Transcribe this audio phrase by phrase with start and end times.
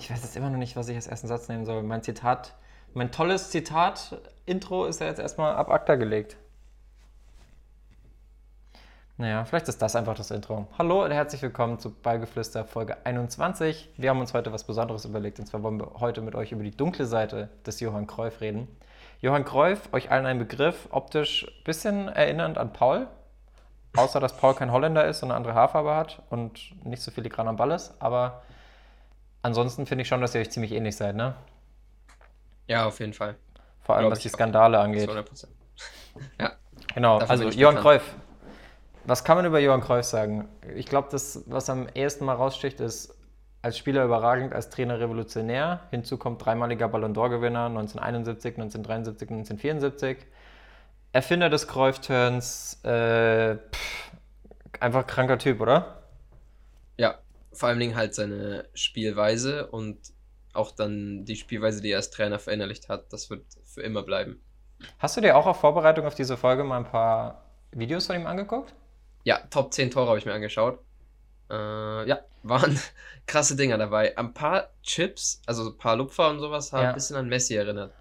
[0.00, 1.82] Ich weiß jetzt immer noch nicht, was ich als ersten Satz nehmen soll.
[1.82, 2.54] Mein Zitat,
[2.94, 6.38] mein tolles Zitat-Intro ist ja jetzt erstmal ab ACTA gelegt.
[9.18, 10.66] Naja, vielleicht ist das einfach das Intro.
[10.78, 13.90] Hallo und herzlich willkommen zu Ballgeflüster Folge 21.
[13.98, 16.62] Wir haben uns heute was Besonderes überlegt und zwar wollen wir heute mit euch über
[16.62, 18.68] die dunkle Seite des Johann Cruyff reden.
[19.20, 23.06] Johann Cruyff, euch allen ein Begriff, optisch ein bisschen erinnernd an Paul,
[23.98, 27.48] außer dass Paul kein Holländer ist und eine andere Haarfarbe hat und nicht so filigran
[27.48, 28.40] am Ball ist, aber
[29.42, 31.34] ansonsten finde ich schon, dass ihr euch ziemlich ähnlich seid, ne?
[32.66, 33.36] Ja, auf jeden Fall.
[33.82, 34.34] Vor allem, Glaub was die auch.
[34.34, 35.10] Skandale Zu angeht.
[35.10, 35.46] 100%.
[36.38, 36.52] Ja,
[36.94, 37.76] Genau, Dafür also Johann.
[37.76, 38.14] Cruyff.
[39.04, 40.48] Was kann man über Johann Cruyff sagen?
[40.74, 43.14] Ich glaube, das, was am ehesten mal raussticht, ist
[43.62, 45.80] als Spieler überragend, als Trainer revolutionär.
[45.90, 50.18] Hinzu kommt dreimaliger Ballon d'Or-Gewinner 1971, 1973, 1974.
[51.12, 52.82] Erfinder des Cruyff-Turns.
[52.84, 53.56] Äh,
[54.80, 55.99] einfach kranker Typ, oder?
[57.52, 59.98] Vor allen Dingen halt seine Spielweise und
[60.52, 64.40] auch dann die Spielweise, die er als Trainer verinnerlicht hat, das wird für immer bleiben.
[64.98, 68.26] Hast du dir auch auf Vorbereitung auf diese Folge mal ein paar Videos von ihm
[68.26, 68.74] angeguckt?
[69.24, 70.78] Ja, Top 10 Tore habe ich mir angeschaut.
[71.50, 72.78] Äh, ja, waren
[73.26, 74.16] krasse Dinger dabei.
[74.16, 76.88] Ein paar Chips, also ein paar Lupfer und sowas, haben Ja.
[76.90, 77.92] ein bisschen an Messi erinnert.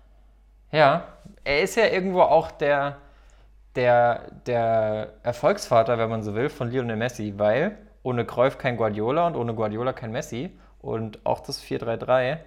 [0.71, 2.99] Ja, er ist ja irgendwo auch der,
[3.75, 9.27] der, der Erfolgsvater, wenn man so will, von Lionel Messi, weil ohne Cruyff kein Guardiola
[9.27, 10.51] und ohne Guardiola kein Messi.
[10.81, 12.37] Und auch das 4-3-3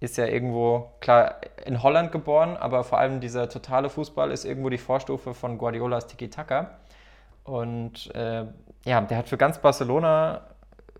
[0.00, 4.68] ist ja irgendwo, klar, in Holland geboren, aber vor allem dieser totale Fußball ist irgendwo
[4.68, 6.78] die Vorstufe von Guardiolas Tiki-Taka.
[7.44, 8.44] Und äh,
[8.84, 10.42] ja, der hat für ganz Barcelona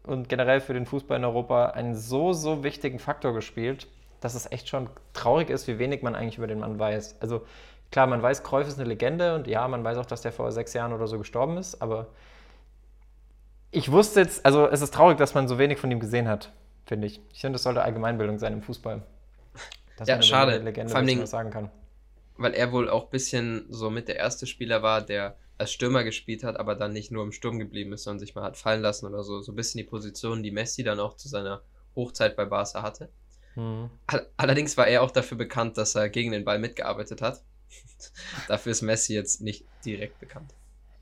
[0.04, 3.88] und generell für den Fußball in Europa einen so, so wichtigen Faktor gespielt,
[4.20, 7.16] dass es echt schon traurig ist, wie wenig man eigentlich über den Mann weiß.
[7.20, 7.42] Also
[7.90, 10.50] klar, man weiß, Cruyff ist eine Legende und ja, man weiß auch, dass der vor
[10.52, 12.06] sechs Jahren oder so gestorben ist, aber
[13.76, 16.52] ich wusste jetzt, also es ist traurig, dass man so wenig von ihm gesehen hat,
[16.86, 17.20] finde ich.
[17.32, 19.02] Ich finde, das sollte Allgemeinbildung sein im Fußball.
[19.96, 20.58] Dass Ja, man schade.
[20.58, 21.70] Legende Vor allem was sagen kann.
[22.36, 26.04] Weil er wohl auch ein bisschen so mit der erste Spieler war, der als Stürmer
[26.04, 28.82] gespielt hat, aber dann nicht nur im Sturm geblieben ist, sondern sich mal hat fallen
[28.82, 29.40] lassen oder so.
[29.40, 31.62] So ein bisschen die Position, die Messi dann auch zu seiner
[31.94, 33.08] Hochzeit bei Barca hatte.
[33.54, 33.88] Hm.
[34.06, 37.42] All- Allerdings war er auch dafür bekannt, dass er gegen den Ball mitgearbeitet hat.
[38.48, 40.52] dafür ist Messi jetzt nicht direkt bekannt.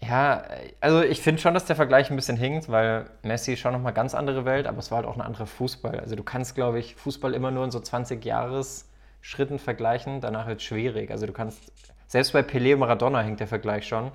[0.07, 0.43] Ja,
[0.81, 4.15] also ich finde schon, dass der Vergleich ein bisschen hinkt, weil Messi schon nochmal ganz
[4.15, 6.01] andere Welt, aber es war halt auch ein anderer Fußball.
[6.01, 10.61] Also du kannst, glaube ich, Fußball immer nur in so 20 Jahres-Schritten vergleichen, danach wird
[10.61, 11.11] es schwierig.
[11.11, 11.73] Also du kannst,
[12.07, 14.11] selbst bei Pelé und Maradona hängt der Vergleich schon.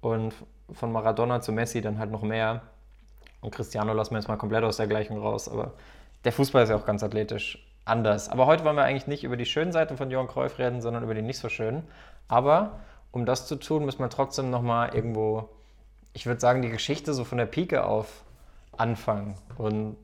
[0.00, 0.34] Und
[0.72, 2.62] von Maradona zu Messi dann halt noch mehr.
[3.40, 5.72] Und Cristiano lassen wir jetzt mal komplett aus der Gleichung raus, aber
[6.24, 8.28] der Fußball ist ja auch ganz athletisch anders.
[8.28, 11.02] Aber heute wollen wir eigentlich nicht über die schönen Seiten von Johann Cruyff reden, sondern
[11.02, 11.88] über die nicht so schönen.
[12.28, 12.80] Aber
[13.12, 15.48] um das zu tun, muss man trotzdem nochmal irgendwo,
[16.12, 18.24] ich würde sagen, die Geschichte so von der Pike auf
[18.76, 19.36] anfangen.
[19.56, 19.96] Und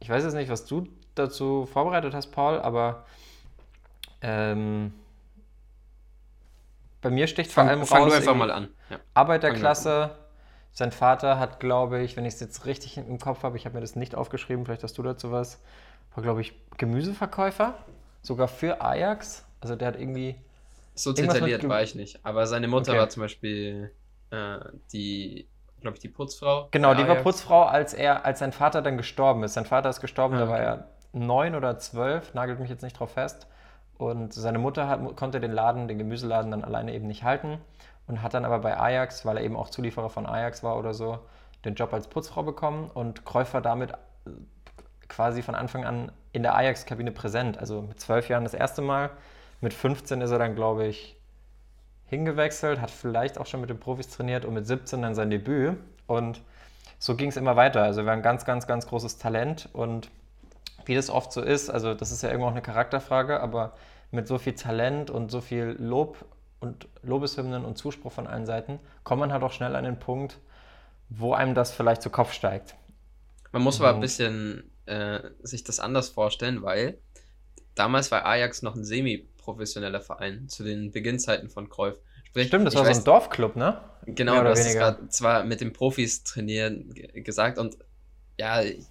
[0.00, 3.04] ich weiß jetzt nicht, was du dazu vorbereitet hast, Paul, aber
[4.22, 4.92] ähm,
[7.02, 8.68] bei mir sticht vor allem Fang, fang raus du einfach mal an.
[8.88, 8.98] Ja.
[9.12, 10.16] Arbeiterklasse.
[10.72, 13.76] Sein Vater hat, glaube ich, wenn ich es jetzt richtig im Kopf habe, ich habe
[13.76, 15.60] mir das nicht aufgeschrieben, vielleicht hast du dazu was,
[16.14, 17.74] war, glaube ich, Gemüseverkäufer,
[18.22, 19.44] sogar für Ajax.
[19.60, 20.34] Also der hat irgendwie,
[20.94, 22.24] So detailliert war ich nicht.
[22.24, 23.00] Aber seine Mutter Okay.
[23.00, 23.90] war zum Beispiel
[24.30, 24.58] äh,
[24.92, 25.48] die,
[25.80, 26.68] glaube ich, die Putzfrau.
[26.70, 27.22] genau, die war Ajax.
[27.22, 29.54] Putzfrau, als er, als sein Vater dann gestorben ist.
[29.54, 30.64] Sein Vater ist gestorben, Ah, da war okay.
[30.64, 33.46] er neun oder zwölf, nagelt mich jetzt nicht drauf fest.
[33.96, 37.58] Und seine Mutter hat, konnte den Laden, den Gemüseladen dann alleine eben nicht halten
[38.08, 40.92] und hat dann aber bei Ajax, weil er eben auch Zulieferer von Ajax war oder
[40.94, 41.20] so,
[41.64, 44.30] den Job als Putzfrau bekommen und war damit äh,
[45.08, 47.56] quasi von Anfang an in der Ajax-Kabine präsent.
[47.58, 49.10] Also mit zwölf Jahren das erste Mal,
[49.64, 51.16] mit 15 ist er dann, glaube ich,
[52.06, 55.76] hingewechselt, hat vielleicht auch schon mit den Profis trainiert und mit 17 dann sein Debüt.
[56.06, 56.42] Und
[56.98, 57.82] so ging es immer weiter.
[57.82, 60.10] Also er war ein ganz, ganz, ganz großes Talent und
[60.84, 63.72] wie das oft so ist, also das ist ja irgendwo auch eine Charakterfrage, aber
[64.10, 66.26] mit so viel Talent und so viel Lob
[66.60, 70.38] und Lobeshymnen und Zuspruch von allen Seiten kommt man halt auch schnell an den Punkt,
[71.08, 72.76] wo einem das vielleicht zu Kopf steigt.
[73.50, 76.98] Man muss aber ein bisschen äh, sich das anders vorstellen, weil
[77.74, 78.84] damals war Ajax noch ein
[79.44, 81.98] semi-professioneller Verein zu den Beginnzeiten von Cruyff.
[82.24, 83.80] Sprich, Stimmt, das war so weiß- ein Dorfclub, ne?
[84.06, 84.92] Genau, du hast weniger.
[84.92, 87.78] gerade zwar mit den Profis trainieren ge- gesagt und
[88.38, 88.84] ja, ich,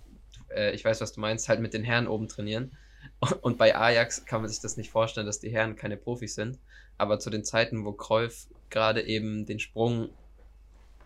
[0.55, 2.71] äh, ich weiß, was du meinst, halt mit den Herren oben trainieren.
[3.41, 6.57] Und bei Ajax kann man sich das nicht vorstellen, dass die Herren keine Profis sind.
[6.97, 10.09] Aber zu den Zeiten, wo Cruyff gerade eben den Sprung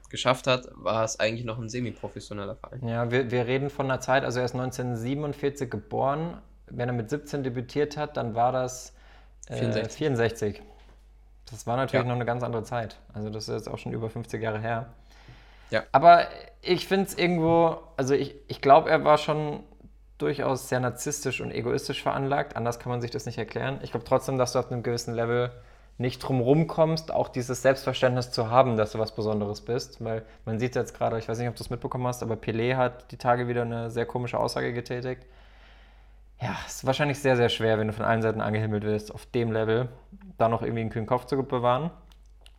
[0.10, 2.88] geschafft hat, war es eigentlich noch ein semi-professioneller Verein.
[2.88, 6.38] Ja, wir, wir reden von einer Zeit, also er ist 1947 geboren.
[6.68, 8.94] Wenn er mit 17 debütiert hat, dann war das
[9.48, 9.98] äh, 64.
[9.98, 10.62] 64.
[11.50, 12.08] Das war natürlich Ja.
[12.10, 12.98] noch eine ganz andere Zeit.
[13.14, 14.88] Also das ist jetzt auch schon über 50 Jahre her.
[15.70, 15.84] Ja.
[15.92, 16.28] Aber
[16.62, 19.64] ich finde es irgendwo, also ich, ich glaube, er war schon
[20.18, 22.56] durchaus sehr narzisstisch und egoistisch veranlagt.
[22.56, 23.80] Anders kann man sich das nicht erklären.
[23.84, 25.52] Ich glaube trotzdem, dass du auf einem gewissen Level
[26.00, 30.04] nicht drumherum kommst, auch dieses Selbstverständnis zu haben, dass du was Besonderes bist.
[30.04, 32.76] Weil man sieht jetzt gerade, ich weiß nicht, ob du es mitbekommen hast, aber Pelé
[32.76, 35.26] hat die Tage wieder eine sehr komische Aussage getätigt.
[36.40, 39.52] Ja, ist wahrscheinlich sehr, sehr schwer, wenn du von allen Seiten angehimmelt wirst, auf dem
[39.52, 39.90] Level
[40.38, 41.90] da noch irgendwie einen kühlen Kopf zu bewahren.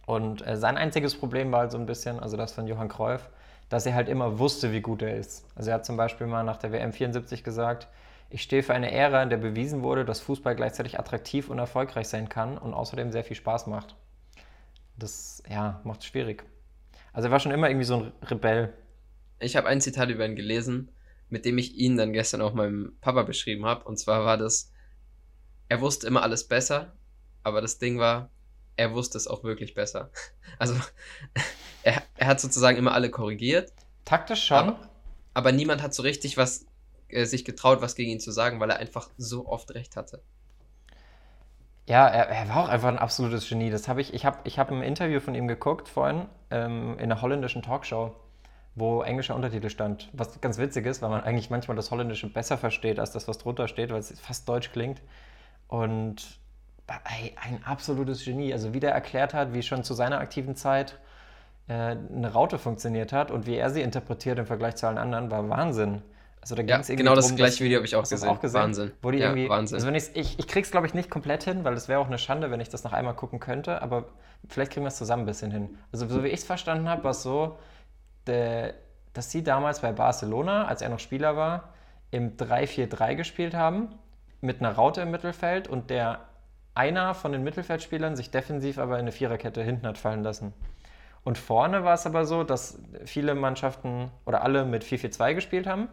[0.06, 3.28] Und äh, sein einziges Problem war halt so ein bisschen, also das von Johann Cruyff,
[3.68, 5.44] dass er halt immer wusste, wie gut er ist.
[5.54, 7.88] Also er hat zum Beispiel mal nach der WM 74 gesagt,
[8.30, 12.08] ich stehe für eine Ära, in der bewiesen wurde, dass Fußball gleichzeitig attraktiv und erfolgreich
[12.08, 13.94] sein kann und außerdem sehr viel Spaß macht.
[14.96, 16.44] Das, ja, macht es schwierig.
[17.12, 18.72] Also er war schon immer irgendwie so ein Rebell.
[19.40, 20.90] Ich habe ein Zitat über ihn gelesen,
[21.30, 23.84] mit dem ich ihn dann gestern auch meinem Papa beschrieben habe.
[23.84, 24.72] Und zwar war das,
[25.68, 26.96] er wusste immer alles besser,
[27.42, 28.30] aber das Ding war,
[28.76, 30.10] er wusste es auch wirklich besser.
[30.58, 30.74] Also
[31.84, 33.72] er, er hat sozusagen immer alle korrigiert.
[34.04, 34.56] Taktisch schon.
[34.56, 34.88] Aber,
[35.34, 36.66] aber niemand hat so richtig was
[37.08, 40.20] äh, sich getraut, was gegen ihn zu sagen, weil er einfach so oft recht hatte.
[41.86, 43.70] Ja, er, er war auch einfach ein absolutes Genie.
[43.70, 47.10] Das habe ich, ich habe ich hab ein Interview von ihm geguckt vorhin ähm, in
[47.10, 48.14] einer holländischen Talkshow,
[48.78, 50.08] wo englischer Untertitel stand.
[50.12, 53.38] Was ganz witzig ist, weil man eigentlich manchmal das Holländische besser versteht als das, was
[53.38, 55.00] drunter steht, weil es fast deutsch klingt.
[55.68, 56.38] Und
[56.86, 58.52] ey, ein absolutes Genie.
[58.52, 60.98] Also wie der erklärt hat, wie schon zu seiner aktiven Zeit
[61.68, 65.30] äh, eine Raute funktioniert hat und wie er sie interpretiert im Vergleich zu allen anderen,
[65.30, 66.02] war Wahnsinn.
[66.40, 68.28] Also da ja, genau das gleiche Video habe ich auch gesehen.
[68.28, 68.60] auch gesehen.
[68.60, 68.92] Wahnsinn.
[69.02, 69.76] Wo die ja, irgendwie, Wahnsinn.
[69.76, 72.18] Also wenn ich, ich krieg's glaube ich nicht komplett hin, weil es wäre auch eine
[72.18, 74.06] Schande, wenn ich das noch einmal gucken könnte, aber
[74.48, 75.78] vielleicht kriegen wir es zusammen ein bisschen hin.
[75.92, 77.58] Also so wie ich es verstanden habe, war es so,
[78.28, 81.70] dass sie damals bei Barcelona, als er noch Spieler war,
[82.10, 83.88] im 3-4-3 gespielt haben,
[84.40, 86.20] mit einer Raute im Mittelfeld und der
[86.74, 90.52] einer von den Mittelfeldspielern sich defensiv aber in eine Viererkette hinten hat fallen lassen.
[91.24, 95.88] Und vorne war es aber so, dass viele Mannschaften oder alle mit 4-4-2 gespielt haben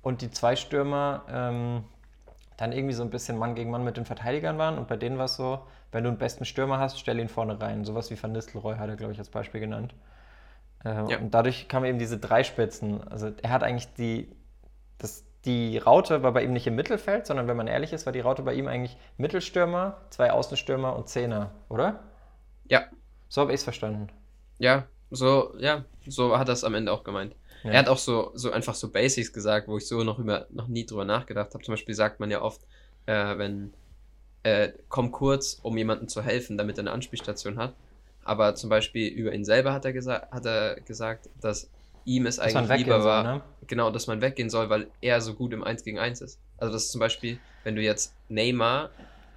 [0.00, 1.84] und die zwei Stürmer ähm,
[2.56, 4.78] dann irgendwie so ein bisschen Mann gegen Mann mit den Verteidigern waren.
[4.78, 7.60] Und bei denen war es so, wenn du einen besten Stürmer hast, stell ihn vorne
[7.60, 7.84] rein.
[7.84, 9.94] Sowas wie Van Nistelrooy hat er, glaube ich, als Beispiel genannt.
[10.84, 11.18] Äh, ja.
[11.18, 13.06] Und dadurch kamen eben diese drei Spitzen.
[13.08, 14.28] Also er hat eigentlich die,
[14.98, 18.12] das, die Raute war bei ihm nicht im Mittelfeld, sondern wenn man ehrlich ist, war
[18.12, 22.00] die Raute bei ihm eigentlich Mittelstürmer, zwei Außenstürmer und Zehner, oder?
[22.68, 22.84] Ja.
[23.28, 24.08] So habe ich es verstanden.
[24.58, 27.34] Ja, so, ja, so hat er es am Ende auch gemeint.
[27.64, 27.70] Ja.
[27.72, 30.68] Er hat auch so, so einfach so Basics gesagt, wo ich so noch über noch
[30.68, 31.62] nie drüber nachgedacht habe.
[31.62, 32.62] Zum Beispiel sagt man ja oft,
[33.06, 33.72] äh, wenn
[34.42, 37.74] äh, komm kurz, um jemandem zu helfen, damit er eine Anspielstation hat.
[38.24, 41.70] Aber zum Beispiel über ihn selber hat er, gesa hat er gesagt, dass
[42.04, 43.42] ihm es dass eigentlich lieber war, soll, ne?
[43.66, 46.40] genau, dass man weggehen soll, weil er so gut im 1 gegen 1 ist.
[46.58, 48.90] Also das ist zum Beispiel, wenn du jetzt Neymar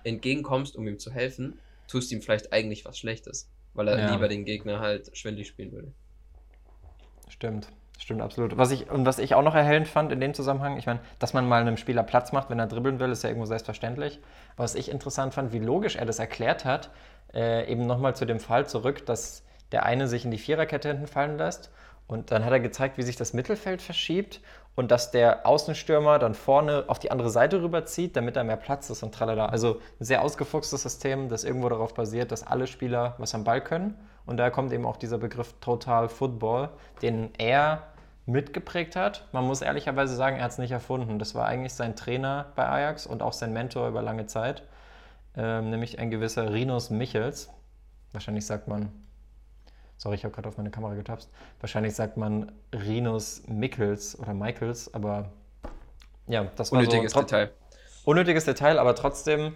[0.03, 4.11] entgegenkommst, um ihm zu helfen, tust ihm vielleicht eigentlich was Schlechtes, weil er ja.
[4.11, 5.91] lieber den Gegner halt schwindlig spielen würde.
[7.29, 7.67] Stimmt.
[7.97, 8.57] Stimmt, absolut.
[8.57, 11.33] Was ich, und was ich auch noch erhellend fand in dem Zusammenhang, ich meine, dass
[11.33, 14.19] man mal einem Spieler Platz macht, wenn er dribbeln will, ist ja irgendwo selbstverständlich.
[14.57, 16.89] Was ich interessant fand, wie logisch er das erklärt hat,
[17.33, 21.07] äh, eben nochmal zu dem Fall zurück, dass der eine sich in die Viererkette hinten
[21.07, 21.71] fallen lässt.
[22.07, 24.39] Und dann hat er gezeigt, wie sich das Mittelfeld verschiebt
[24.75, 28.89] und dass der Außenstürmer dann vorne auf die andere Seite rüberzieht, damit da mehr Platz
[28.89, 29.47] ist und tralala.
[29.47, 33.61] Also ein sehr ausgefuchstes System, das irgendwo darauf basiert, dass alle Spieler was am Ball
[33.61, 33.97] können.
[34.25, 36.69] Und da kommt eben auch dieser Begriff Total Football,
[37.01, 37.83] den er
[38.25, 39.27] mitgeprägt hat.
[39.31, 41.19] Man muss ehrlicherweise sagen, er hat es nicht erfunden.
[41.19, 44.63] Das war eigentlich sein Trainer bei Ajax und auch sein Mentor über lange Zeit,
[45.37, 47.49] ähm, nämlich ein gewisser Rinus Michels.
[48.11, 48.91] Wahrscheinlich sagt man,
[49.97, 54.93] sorry, ich habe gerade auf meine Kamera getapst, wahrscheinlich sagt man Rinus Michels oder Michaels,
[54.93, 55.31] aber
[56.27, 57.51] ja, das war Unnötiges so, Detail.
[58.05, 59.53] Unnötiges Detail, aber trotzdem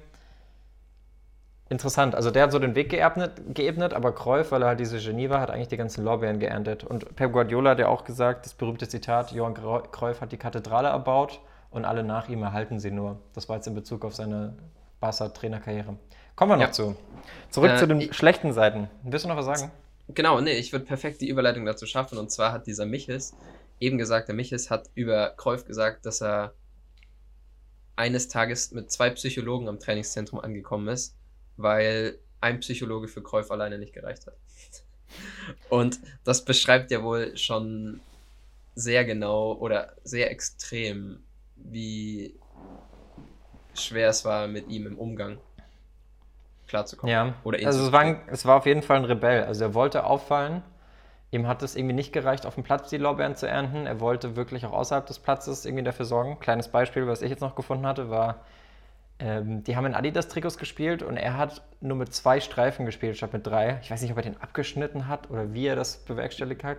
[1.70, 2.16] Interessant.
[2.16, 5.30] Also der hat so den Weg geebnet, geebnet, aber Cruyff, weil er halt diese Genie
[5.30, 6.84] war, hat eigentlich die ganzen Lorbeeren geerntet.
[6.84, 10.88] Und Pep Guardiola hat ja auch gesagt, das berühmte Zitat, Johann Cruyff hat die Kathedrale
[10.88, 13.20] erbaut und alle nach ihm erhalten sie nur.
[13.34, 14.56] Das war jetzt in Bezug auf seine
[15.00, 15.98] Barca-Trainerkarriere.
[16.36, 16.72] Kommen wir noch ja.
[16.72, 16.96] zu.
[17.50, 18.90] Zurück äh, zu den ich, schlechten Seiten.
[19.04, 19.72] Willst du noch was sagen?
[20.10, 22.18] Genau, nee, ich würde perfekt die Überleitung dazu schaffen.
[22.18, 23.36] Und zwar hat dieser Michels
[23.80, 26.54] eben gesagt, der Michels hat über Cruyff gesagt, dass er
[27.96, 31.20] eines Tages mit zwei Psychologen am Trainingszentrum angekommen ist
[31.60, 34.38] weil ein Psychologe für Kräuf alleine nicht gereicht hat.
[35.70, 38.00] Und das beschreibt ja wohl schon
[38.76, 41.22] sehr genau oder sehr extrem,
[41.56, 42.36] wie
[43.84, 45.38] schwer es war, mit ihm im Umgang
[46.68, 47.12] klarzukommen.
[47.12, 49.44] Ja, oder also es war, ein, es war auf jeden Fall ein Rebell.
[49.44, 50.62] Also er wollte auffallen.
[51.32, 53.86] Ihm hat es irgendwie nicht gereicht, auf dem Platz die Lorbeeren zu ernten.
[53.86, 56.40] Er wollte wirklich auch außerhalb des Platzes irgendwie dafür sorgen.
[56.40, 58.38] Kleines Beispiel, was ich jetzt noch gefunden hatte, war
[59.20, 63.34] ähm, die haben in Adidas-Trikots gespielt und er hat nur mit zwei Streifen gespielt statt
[63.34, 63.80] mit drei.
[63.84, 66.78] Ich weiß nicht, ob er den abgeschnitten hat oder wie er das bewerkstelligt hat.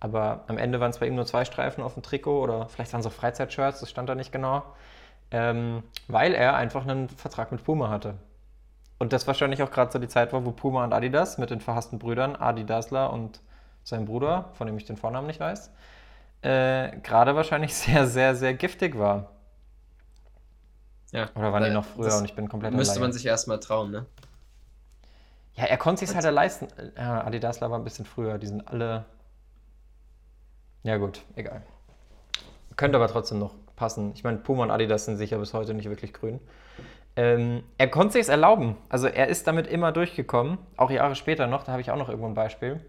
[0.00, 2.92] Aber am Ende waren es bei ihm nur zwei Streifen auf dem Trikot oder vielleicht
[2.92, 4.62] waren es auch Freizeitshirts, das stand da nicht genau.
[5.32, 8.14] Ähm, weil er einfach einen Vertrag mit Puma hatte.
[8.98, 11.60] Und das wahrscheinlich auch gerade so die Zeit war, wo Puma und Adidas mit den
[11.60, 13.40] verhassten Brüdern, Adi Dassler und
[13.82, 15.70] sein Bruder, von dem ich den Vornamen nicht weiß,
[16.42, 19.30] äh, gerade wahrscheinlich sehr, sehr, sehr giftig war.
[21.12, 21.28] Ja.
[21.34, 23.06] Oder waren die noch früher und ich bin komplett Müsste alleine.
[23.06, 24.06] man sich erstmal trauen, ne?
[25.54, 26.68] Ja, er konnte sich halt leisten.
[26.96, 28.38] Ja, Adidasler war ein bisschen früher.
[28.38, 29.04] Die sind alle.
[30.82, 31.62] Ja, gut, egal.
[32.76, 34.12] Könnte aber trotzdem noch passen.
[34.14, 36.40] Ich meine, Puma und Adidas sind sicher bis heute nicht wirklich grün.
[37.14, 38.76] Ähm, er konnte sich erlauben.
[38.88, 40.58] Also er ist damit immer durchgekommen.
[40.76, 41.64] Auch Jahre später noch.
[41.64, 42.80] Da habe ich auch noch irgendwo ein Beispiel.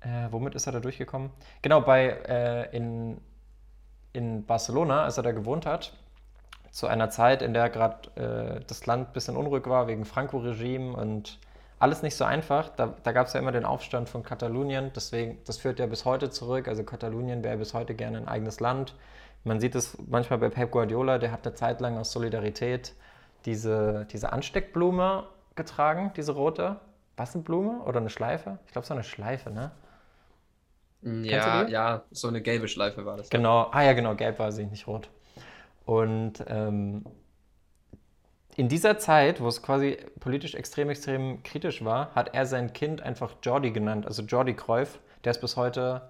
[0.00, 1.30] Äh, womit ist er da durchgekommen?
[1.62, 3.20] Genau, bei äh, in,
[4.12, 5.92] in Barcelona, als er da gewohnt hat.
[6.70, 10.96] Zu einer Zeit, in der gerade äh, das Land ein bisschen unruhig war wegen Franco-Regime
[10.96, 11.38] und
[11.78, 12.70] alles nicht so einfach.
[12.70, 16.04] Da, da gab es ja immer den Aufstand von Katalonien, deswegen, das führt ja bis
[16.04, 16.68] heute zurück.
[16.68, 18.94] Also Katalonien wäre bis heute gerne ein eigenes Land.
[19.44, 22.94] Man sieht es manchmal bei Pep Guardiola, der hat eine Zeit lang aus Solidarität
[23.44, 25.24] diese, diese Ansteckblume
[25.56, 26.76] getragen, diese rote.
[27.16, 28.58] Was eine Blume oder eine Schleife?
[28.66, 29.72] Ich glaube, so eine Schleife, ne?
[31.02, 33.28] Ja, ja, so eine gelbe Schleife war das.
[33.28, 35.10] Genau, ah ja, genau, gelb war sie, nicht rot.
[35.84, 37.04] Und ähm,
[38.54, 43.00] in dieser Zeit, wo es quasi politisch extrem, extrem kritisch war, hat er sein Kind
[43.02, 45.00] einfach Jordi genannt, also Jordi Cruyff.
[45.24, 46.02] Der ist bis heute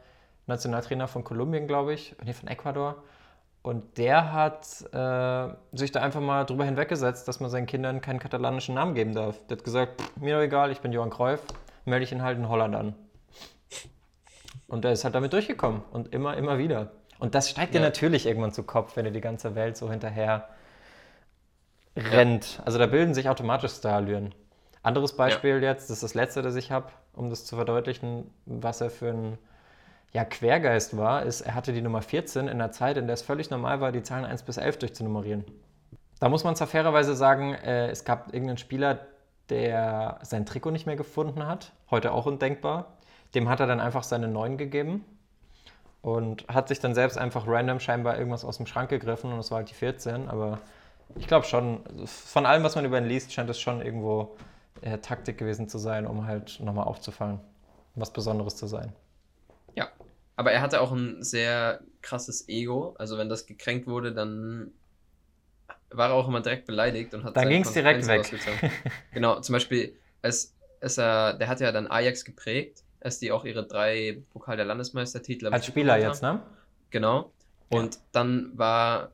[0.47, 3.03] Nationaltrainer von Kolumbien, glaube ich, nee, von Ecuador.
[3.63, 8.19] Und der hat äh, sich da einfach mal drüber hinweggesetzt, dass man seinen Kindern keinen
[8.19, 9.39] katalanischen Namen geben darf.
[9.47, 11.41] Der hat gesagt, mir doch egal, ich bin Johann Cruyff,
[11.85, 12.95] melde ich ihn halt in Holland an.
[14.67, 16.91] Und er ist halt damit durchgekommen und immer, immer wieder.
[17.21, 17.81] Und das steigt ja.
[17.81, 20.49] dir natürlich irgendwann zu Kopf, wenn dir die ganze Welt so hinterher
[21.97, 22.57] rennt.
[22.59, 22.65] Ja.
[22.65, 24.35] Also da bilden sich automatisch Starallüren.
[24.83, 25.71] Anderes Beispiel ja.
[25.71, 29.11] jetzt, das ist das letzte, das ich habe, um das zu verdeutlichen, was er für
[29.11, 29.39] ein
[30.13, 33.23] ja, Quergeist war, ist, er hatte die Nummer 14 in einer Zeit, in der es
[33.23, 35.45] völlig normal war, die Zahlen 1 bis 11 durchzunummerieren.
[36.21, 39.07] Da muss man zwar fairerweise sagen, äh, es gab irgendeinen Spieler,
[39.49, 42.99] der sein Trikot nicht mehr gefunden hat, heute auch undenkbar.
[43.35, 45.05] Dem hat er dann einfach seine 9 gegeben
[46.03, 49.51] und hat sich dann selbst einfach random scheinbar irgendwas aus dem Schrank gegriffen und es
[49.51, 50.59] war halt die 14, aber
[51.17, 54.37] ich glaube schon, von allem, was man über ihn liest, scheint es schon irgendwo
[54.83, 57.41] äh, Taktik gewesen zu sein, um halt nochmal aufzufallen,
[57.95, 58.93] was Besonderes zu sein.
[60.37, 62.95] Aber er hatte auch ein sehr krasses Ego.
[62.99, 64.73] Also wenn das gekränkt wurde, dann
[65.91, 68.25] war er auch immer direkt beleidigt und hat Dann ging es direkt weg.
[69.13, 73.45] genau, zum Beispiel, es, es, er, der hat ja dann Ajax geprägt, als die auch
[73.45, 76.43] ihre drei Pokal der Landesmeistertitel Als Spieler jetzt, ne?
[76.91, 77.33] Genau.
[77.69, 78.01] Und ja.
[78.13, 79.13] dann war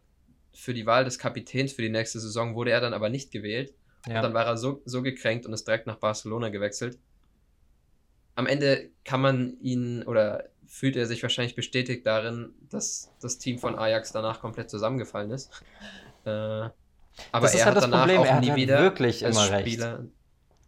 [0.55, 3.73] für die Wahl des Kapitäns für die nächste Saison wurde er dann aber nicht gewählt.
[4.07, 4.17] Ja.
[4.17, 6.99] Und dann war er so, so gekränkt und ist direkt nach Barcelona gewechselt.
[8.35, 13.59] Am Ende kann man ihn oder fühlt er sich wahrscheinlich bestätigt darin, dass das Team
[13.59, 15.51] von Ajax danach komplett zusammengefallen ist.
[16.25, 16.73] Äh, aber
[17.33, 19.51] das ist er halt hat danach Problem, auch er nie halt wieder wirklich als immer
[19.51, 19.69] recht.
[19.69, 20.05] Spieler.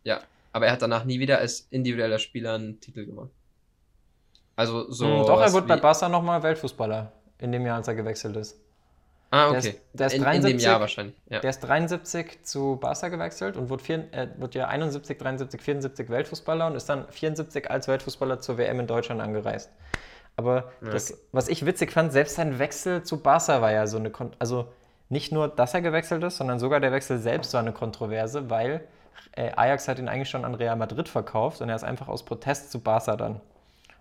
[0.03, 0.21] Ja,
[0.53, 3.31] aber er hat danach nie wieder als individueller Spieler einen Titel gewonnen.
[4.57, 5.07] Also so.
[5.07, 8.59] Hm, doch, er wurde bei Barca nochmal Weltfußballer in dem Jahr, als er gewechselt ist.
[9.31, 9.69] Ah, Der okay.
[9.69, 11.15] ist, der ist in, 73, in dem Jahr wahrscheinlich.
[11.29, 11.39] Ja.
[11.41, 16.11] Der ist 73 zu Barca gewechselt und wird, vier, äh, wird ja 71, 73, 74
[16.11, 19.71] Weltfußballer und ist dann 74 als Weltfußballer zur WM in Deutschland angereist.
[20.37, 24.11] Aber das, was ich witzig fand, selbst sein Wechsel zu Barca war ja so eine,
[24.11, 24.69] Kon also
[25.11, 28.81] nicht nur, dass er gewechselt ist, sondern sogar der Wechsel selbst war eine Kontroverse, weil
[29.37, 32.25] äh, Ajax hat ihn eigentlich schon an Real Madrid verkauft und er ist einfach aus
[32.25, 33.41] Protest zu Barca dann.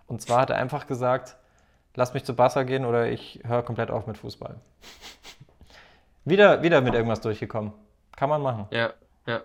[0.06, 1.36] Und zwar hat er einfach gesagt,
[1.94, 4.56] lass mich zu Barca gehen oder ich höre komplett auf mit Fußball.
[6.24, 7.72] wieder, wieder mit irgendwas durchgekommen.
[8.16, 8.66] Kann man machen.
[8.70, 8.90] ja,
[9.26, 9.40] ja.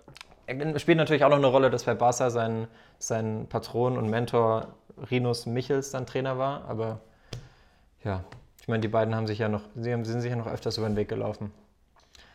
[0.78, 4.68] Spielt natürlich auch noch eine Rolle, dass bei Barca sein, sein Patron und Mentor
[5.10, 7.00] Rinus Michels dann Trainer war, aber
[8.04, 8.22] ja,
[8.60, 10.78] ich meine, die beiden haben sich ja noch, sie haben- sind sich ja noch öfters
[10.78, 11.52] über den Weg gelaufen.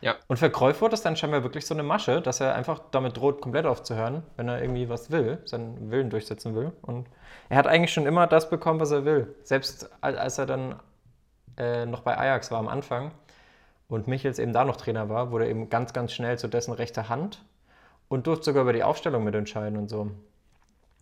[0.02, 0.16] Ja.
[0.26, 3.40] Und für wurde es dann scheinbar wirklich so eine Masche, dass er einfach damit droht,
[3.40, 6.72] komplett aufzuhören, wenn er irgendwie was will, seinen Willen durchsetzen will.
[6.82, 7.06] Und
[7.48, 9.34] er hat eigentlich schon immer das bekommen, was er will.
[9.44, 10.80] Selbst al- als er dann
[11.56, 13.12] äh, noch bei Ajax war am Anfang
[13.86, 16.72] und Michels eben da noch Trainer war, wurde er eben ganz, ganz schnell zu dessen
[16.72, 17.44] rechter Hand
[18.08, 20.10] und durfte sogar über die Aufstellung mitentscheiden und so.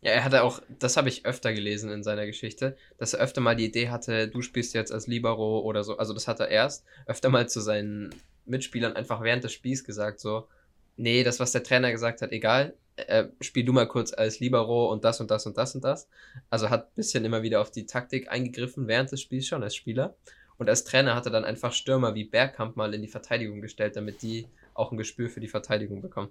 [0.02, 3.40] Ja, er hatte auch, das habe ich öfter gelesen in seiner Geschichte, dass er öfter
[3.40, 5.96] mal die Idee hatte, du spielst jetzt als Libero oder so.
[5.96, 8.14] Also das hat er erst öfter mal zu seinen
[8.46, 10.48] Mitspielern einfach während des Spiels gesagt, so,
[10.96, 14.90] nee, das, was der Trainer gesagt hat, egal, äh, spiel du mal kurz als Libero
[14.92, 16.08] und das und das und das und das.
[16.50, 19.74] Also hat ein bisschen immer wieder auf die Taktik eingegriffen während des Spiels schon als
[19.74, 20.14] Spieler.
[20.58, 23.96] Und als Trainer hat er dann einfach Stürmer wie Bergkamp mal in die Verteidigung gestellt,
[23.96, 26.28] damit die auch ein Gespür für die Verteidigung bekommen.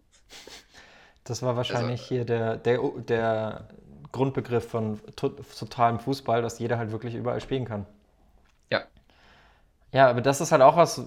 [1.24, 3.68] Das war wahrscheinlich Also- hier der, der, der
[4.12, 7.86] Grundbegriff von to totalem Fußball, dass jeder halt wirklich überall spielen kann.
[8.72, 8.84] Ja.
[9.92, 11.02] Ja, aber das ist halt auch was,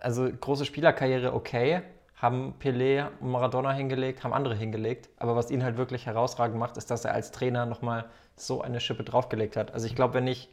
[0.00, 1.82] also große Spielerkarriere okay,
[2.16, 6.76] haben Pelé und Maradona hingelegt, haben andere hingelegt, aber was ihn halt wirklich herausragend macht,
[6.76, 9.72] ist, dass er als Trainer nochmal so eine Schippe draufgelegt hat.
[9.72, 10.50] Also ich glaube, wenn ich,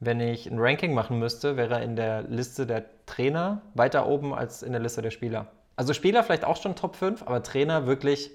[0.00, 4.34] wenn ich ein Ranking machen müsste, wäre er in der Liste der Trainer weiter oben
[4.34, 5.46] als in der Liste der Spieler.
[5.76, 8.30] Also Spieler vielleicht auch schon Top 5, aber Trainer wirklich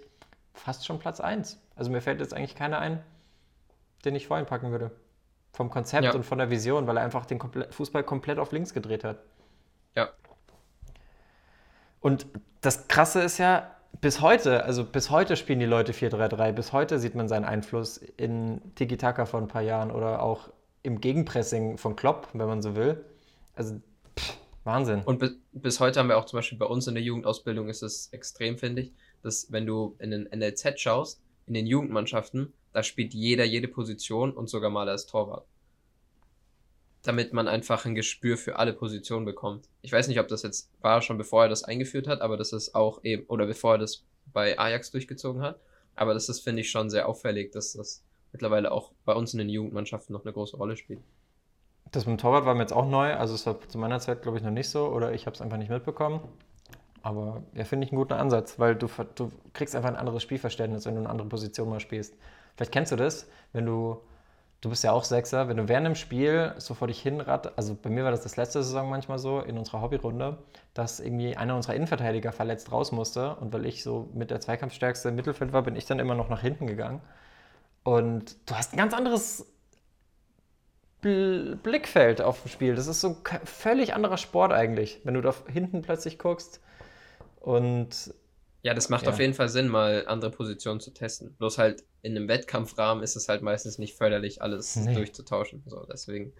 [0.53, 1.59] fast schon Platz 1.
[1.75, 3.01] Also mir fällt jetzt eigentlich keiner ein,
[4.05, 4.91] den ich vorhin packen würde.
[5.53, 6.13] Vom Konzept Ja.
[6.13, 7.39] und von der Vision, weil er einfach den
[7.71, 9.17] Fußball komplett auf links gedreht hat.
[12.01, 12.27] Und
[12.61, 16.99] das Krasse ist ja, bis heute, also bis heute spielen die Leute 4-3-3, bis heute
[16.99, 20.49] sieht man seinen Einfluss in Tiki-Taka vor ein paar Jahren oder auch
[20.83, 23.03] im Gegenpressing von Klopp, wenn man so will.
[23.55, 23.75] Also,
[24.17, 25.01] pff, Wahnsinn.
[25.03, 27.81] Und bis, bis heute haben wir auch zum Beispiel bei uns in der Jugendausbildung ist
[27.81, 32.83] es extrem, finde ich, dass wenn du in den NLZ schaust, in den Jugendmannschaften, da
[32.83, 35.45] spielt jeder jede Position und sogar mal als Torwart.
[37.03, 39.69] Damit man einfach ein Gespür für alle Positionen bekommt.
[39.81, 42.51] Ich weiß nicht, ob das jetzt war schon bevor er das eingeführt hat, aber das
[42.51, 44.03] ist auch eben, oder bevor er das
[44.33, 45.59] bei Ajax durchgezogen hat.
[45.95, 49.39] Aber das ist, finde ich, schon sehr auffällig, dass das mittlerweile auch bei uns in
[49.39, 51.01] den Jugendmannschaften noch eine große Rolle spielt.
[51.91, 53.13] Das mit dem Torwart war mir jetzt auch neu.
[53.15, 54.87] Also es war zu meiner Zeit, glaube ich, noch nicht so.
[54.87, 56.21] Oder ich habe es einfach nicht mitbekommen.
[57.01, 60.85] Aber ja, finde ich einen guten Ansatz, weil du, du kriegst einfach ein anderes Spielverständnis,
[60.85, 62.15] wenn du eine andere Position mal spielst.
[62.55, 64.01] Vielleicht kennst du das, wenn du,
[64.61, 67.75] du bist ja auch Sechser, wenn du während dem Spiel so vor dich hinrat, also
[67.75, 70.37] bei mir war das das letzte Saison manchmal so, in unserer Hobbyrunde,
[70.73, 73.35] dass irgendwie einer unserer Innenverteidiger verletzt raus musste.
[73.35, 76.29] Und weil ich so mit der Zweikampfstärkste im Mittelfeld war, bin ich dann immer noch
[76.29, 77.01] nach hinten gegangen.
[77.83, 79.45] Und du hast ein ganz anderes
[81.01, 82.75] Bl Blickfeld auf dem Spiel.
[82.75, 86.61] Das ist so ein völlig anderer Sport eigentlich, wenn du da hinten plötzlich guckst.
[87.39, 88.13] Und
[88.61, 89.09] Ja, das macht Ja.
[89.11, 91.33] auf jeden Fall Sinn, mal andere Positionen zu testen.
[91.37, 94.93] Bloß halt in einem Wettkampfrahmen ist es halt meistens nicht förderlich, alles Nee.
[94.93, 95.63] durchzutauschen.
[95.65, 96.33] So, deswegen.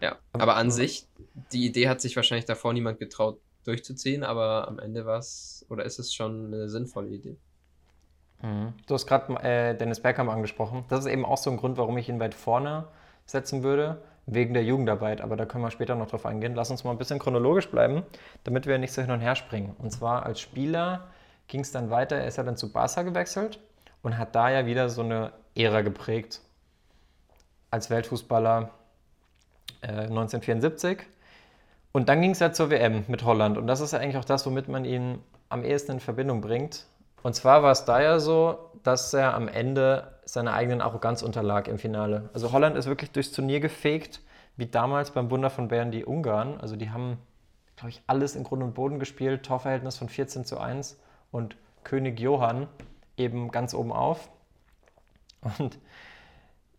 [0.00, 0.16] Ja.
[0.32, 1.06] Aber an sich,
[1.52, 5.84] die Idee hat sich wahrscheinlich davor niemand getraut durchzuziehen, aber am Ende war es, oder
[5.84, 7.36] ist es schon eine sinnvolle Idee.
[8.42, 10.84] du hast gerade äh, Dennis Bergkamp angesprochen.
[10.88, 12.88] Das ist eben auch so ein Grund, warum ich ihn weit vorne
[13.24, 15.22] setzen würde, wegen der Jugendarbeit.
[15.22, 16.54] Aber da können wir später noch drauf eingehen.
[16.54, 18.02] Lass uns mal ein bisschen chronologisch bleiben,
[18.44, 19.74] damit wir nicht so hin und her springen.
[19.78, 21.06] Und zwar als Spieler
[21.48, 22.16] ging es dann weiter.
[22.16, 23.60] Er ist ja dann zu Barca gewechselt
[24.02, 26.40] und hat da ja wieder so eine Ära geprägt.
[27.70, 28.70] Als Weltfußballer
[29.82, 30.98] äh, 1974.
[31.92, 33.58] Und dann ging es ja zur WM mit Holland.
[33.58, 36.86] Und das ist ja eigentlich auch das, womit man ihn am ehesten in Verbindung bringt.
[37.22, 41.68] Und zwar war es da ja so, dass er am Ende seiner eigenen Arroganz unterlag
[41.68, 42.28] im Finale.
[42.34, 44.20] Also Holland ist wirklich durchs Turnier gefegt,
[44.56, 46.60] wie damals beim Wunder von Bern die Ungarn.
[46.60, 47.18] Also die haben,
[47.76, 50.98] glaube ich, alles in Grund und Boden gespielt, Torverhältnis von 14 zu 1
[51.34, 52.68] und König Johann
[53.16, 54.30] eben ganz oben auf.
[55.58, 55.78] Und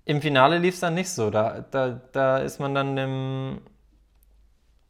[0.05, 1.29] im Finale lief es dann nicht so.
[1.29, 3.61] Da, da, da ist man dann im.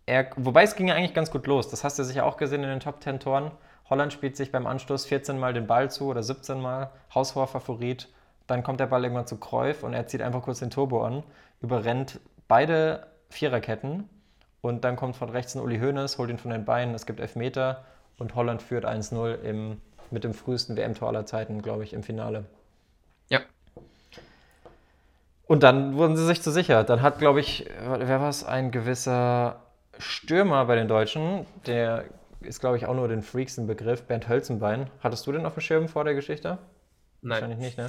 [0.05, 1.67] Er, wobei es ging ja eigentlich ganz gut los.
[1.69, 3.51] Das hast du sicher auch gesehen in den Top 10 Toren.
[3.89, 6.91] Holland spielt sich beim Anstoß 14 Mal den Ball zu oder 17 Mal.
[7.13, 8.07] Haushoher Favorit.
[8.45, 11.23] Dann kommt der Ball irgendwann zu Kreuf und er zieht einfach kurz den Turbo an,
[11.59, 14.07] überrennt beide Viererketten
[14.61, 17.19] und dann kommt von rechts ein Uli Hoeneß, holt ihn von den Beinen, es gibt
[17.19, 17.83] Elfmeter
[18.17, 22.45] und Holland führt 1-0 im, mit dem frühesten WM-Tor aller Zeiten, glaube ich, im Finale.
[23.29, 23.41] Ja.
[25.47, 26.83] Und dann wurden sie sich zu sicher.
[26.83, 29.61] Dann hat, glaube ich, wer war es, ein gewisser
[29.97, 32.05] Stürmer bei den Deutschen, der
[32.41, 34.87] ist, glaube ich, auch nur den Freaks ein Begriff, Bernd Hölzenbein.
[35.01, 36.57] Hattest du den auf dem Schirm vor der Geschichte?
[37.21, 37.87] Wahrscheinlich nicht, ne?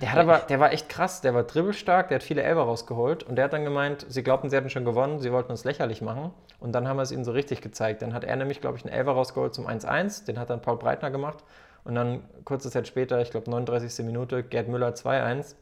[0.00, 3.22] Der, hat aber, der war echt krass, der war dribbelstark, der hat viele Elber rausgeholt
[3.22, 6.02] und der hat dann gemeint, sie glaubten, sie hätten schon gewonnen, sie wollten uns lächerlich
[6.02, 8.02] machen und dann haben wir es ihnen so richtig gezeigt.
[8.02, 10.76] Dann hat er nämlich, glaube ich, einen Elber rausgeholt zum 1-1, den hat dann Paul
[10.76, 11.38] Breitner gemacht
[11.84, 14.04] und dann kurze Zeit später, ich glaube 39.
[14.04, 15.54] Minute, Gerd Müller 2-1.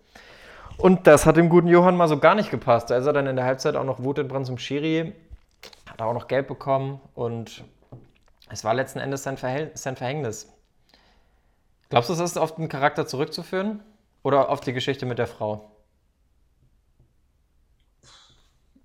[0.78, 2.90] Und das hat dem guten Johann mal so gar nicht gepasst.
[2.90, 5.12] Da ist er dann in der Halbzeit auch noch wutentbrannt zum Schiri,
[5.86, 7.64] hat auch noch Gelb bekommen und
[8.50, 10.52] es war letzten Endes sein, Verhält sein Verhängnis.
[11.90, 13.80] Glaubst du, das ist auf den Charakter zurückzuführen
[14.22, 15.70] oder auf die Geschichte mit der Frau?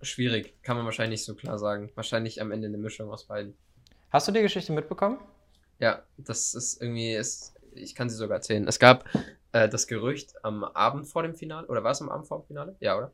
[0.02, 1.91] Schwierig, kann man wahrscheinlich nicht so klar sagen.
[1.95, 3.58] Wahrscheinlich am Ende eine Mischung aus beiden.
[4.10, 5.19] Hast du die Geschichte mitbekommen?
[5.80, 8.67] Ja, das ist irgendwie, ist, ich kann sie sogar erzählen.
[8.67, 9.06] Es gab
[9.52, 12.45] äh, das Gerücht am Abend vor dem Finale, oder war es am Abend vor dem
[12.47, 12.76] Finale?
[12.80, 13.12] Ja, oder?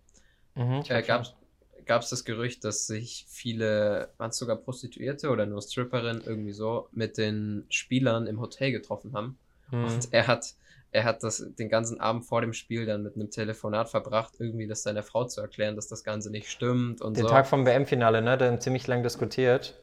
[0.56, 5.62] Mhm, Äh, gab es das Gerücht, dass sich viele, waren es sogar Prostituierte oder nur
[5.62, 9.38] Stripperinnen irgendwie so, mit den Spielern im Hotel getroffen haben.
[9.72, 9.86] Mhm.
[9.86, 10.54] Und er hat,
[10.94, 14.68] er hat das den ganzen Abend vor dem Spiel dann mit einem Telefonat verbracht, irgendwie
[14.68, 17.30] das seiner Frau zu erklären, dass das Ganze nicht stimmt und Den so.
[17.30, 18.38] Tag vom WM-Finale, ne?
[18.38, 19.76] Da haben ziemlich lang diskutiert.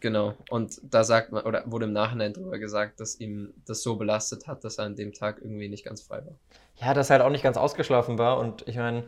[0.00, 0.34] Genau.
[0.50, 4.48] Und da sagt man, oder wurde im Nachhinein drüber gesagt, dass ihm das so belastet
[4.48, 6.34] hat, dass er an dem Tag irgendwie nicht ganz frei war.
[6.76, 8.38] Ja, dass er halt auch nicht ganz ausgeschlafen war.
[8.38, 9.04] Und ich meine,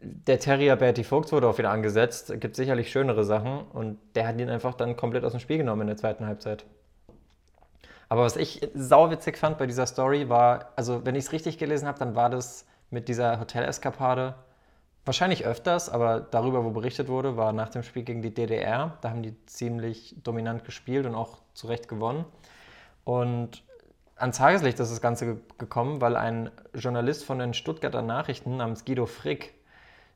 [0.00, 2.32] der Terrier Bertie Vogt wurde auch wieder angesetzt.
[2.40, 3.66] Gibt sicherlich schönere Sachen.
[3.72, 6.64] Und der hat ihn einfach dann komplett aus dem Spiel genommen in der zweiten Halbzeit.
[8.10, 11.86] Aber was ich sauwitzig fand bei dieser Story war, also wenn ich es richtig gelesen
[11.86, 14.34] habe, dann war das mit dieser Hoteleskapade
[15.04, 18.98] wahrscheinlich öfters, aber darüber, wo berichtet wurde, war nach dem Spiel gegen die DDR.
[19.00, 22.24] Da haben die ziemlich dominant gespielt und auch zu Recht gewonnen.
[23.04, 23.62] Und
[24.16, 29.06] ans Tageslicht ist das Ganze gekommen, weil ein Journalist von den Stuttgarter Nachrichten namens Guido
[29.06, 29.54] Frick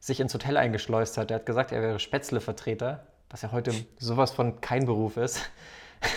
[0.01, 1.31] sich ins Hotel eingeschleust hat.
[1.31, 5.41] Der hat gesagt, er wäre Spätzle-Vertreter, was ja heute sowas von kein Beruf ist.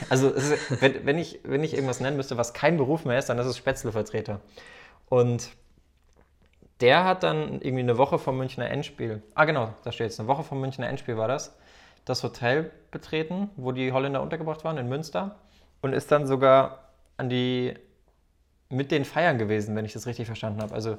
[0.10, 3.30] Also ist, wenn, wenn, ich, wenn ich irgendwas nennen müsste, was kein Beruf mehr ist,
[3.30, 4.40] dann ist es Spätzle-Vertreter.
[5.10, 5.50] Und
[6.82, 10.28] der hat dann irgendwie eine Woche vom Münchner Endspiel, ah genau, da steht jetzt, eine
[10.28, 11.56] Woche vom Münchner Endspiel war das,
[12.06, 15.36] das Hotel betreten, wo die Holländer untergebracht waren, in Münster.
[15.82, 17.74] Und ist dann sogar an die,
[18.70, 20.74] mit den Feiern gewesen, wenn ich das richtig verstanden habe.
[20.74, 20.98] Also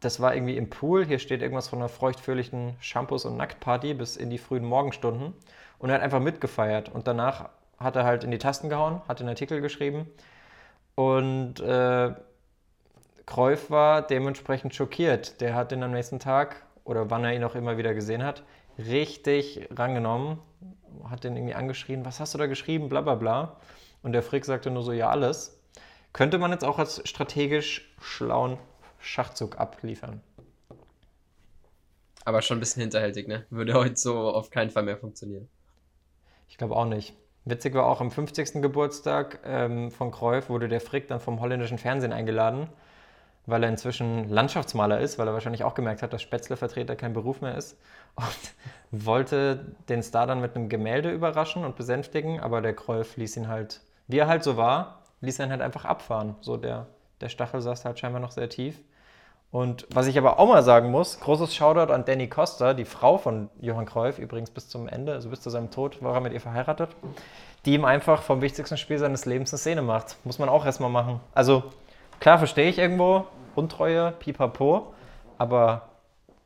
[0.00, 1.04] das war irgendwie im Pool.
[1.04, 5.34] Hier steht irgendwas von einer feuchtfröhlichen Shampoos- und Nacktparty bis in die frühen Morgenstunden.
[5.78, 6.88] Und er hat einfach mitgefeiert.
[6.88, 10.06] Und danach hat er halt in die Tasten gehauen, hat den Artikel geschrieben.
[10.94, 12.12] Und äh,
[13.26, 15.40] Kreuf war dementsprechend schockiert.
[15.40, 18.42] Der hat ihn am nächsten Tag, oder wann er ihn auch immer wieder gesehen hat,
[18.78, 20.38] richtig rangenommen.
[21.08, 23.56] Hat den irgendwie angeschrien, was hast du da geschrieben, bla bla bla.
[24.02, 25.60] Und der Frick sagte nur so, ja, alles.
[26.12, 28.58] Könnte man jetzt auch als strategisch schlauen
[28.98, 30.20] Schachzug abliefern.
[32.24, 33.46] Aber schon ein bisschen hinterhältig, ne?
[33.50, 35.48] Würde heute so auf keinen Fall mehr funktionieren.
[36.48, 37.14] Ich glaube auch nicht.
[37.50, 38.60] Witzig war auch am 50.
[38.60, 42.68] Geburtstag ähm, von Cruyff wurde der Frick dann vom holländischen Fernsehen eingeladen,
[43.46, 47.40] weil er inzwischen Landschaftsmaler ist, weil er wahrscheinlich auch gemerkt hat, dass Spätzle-Vertreter kein Beruf
[47.40, 47.78] mehr ist
[48.16, 53.38] und wollte den Star dann mit einem Gemälde überraschen und besänftigen, aber der Cruyff ließ
[53.38, 56.36] ihn halt, wie er halt so war, ließ er ihn halt einfach abfahren.
[56.42, 56.86] So der,
[57.22, 58.78] der Stachel saß halt scheinbar noch sehr tief.
[59.50, 63.16] Und was ich aber auch mal sagen muss, großes Shoutout an Danny Costa, die Frau
[63.16, 66.34] von Johann Cruyff, übrigens bis zum Ende, also bis zu seinem Tod war er mit
[66.34, 66.90] ihr verheiratet,
[67.64, 70.16] die ihm einfach vom wichtigsten Spiel seines Lebens eine Szene macht.
[70.24, 71.20] Muss man auch erstmal machen.
[71.34, 71.64] Also
[72.20, 74.92] klar verstehe ich irgendwo, Untreue, pipapo,
[75.38, 75.88] aber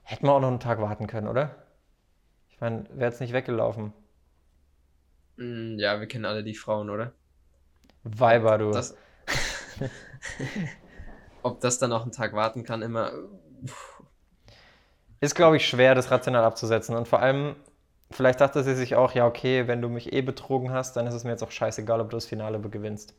[0.04, 1.56] hätten wir auch noch einen Tag warten können, oder?
[2.50, 3.92] Ich meine, wäre jetzt nicht weggelaufen.
[5.36, 7.12] Mm, ja, wir kennen alle die Frauen, oder?
[8.04, 8.70] Weiber, du.
[8.70, 8.96] Das,
[11.42, 13.12] ob das dann auch einen Tag warten kann, immer.
[15.20, 16.96] Ist, glaube ich, schwer, das rational abzusetzen.
[16.96, 17.54] Und vor allem,
[18.10, 21.14] vielleicht dachte sie sich auch, ja, okay, wenn du mich eh betrogen hast, dann ist
[21.14, 23.14] es mir jetzt auch scheißegal, ob du das Finale gewinnst.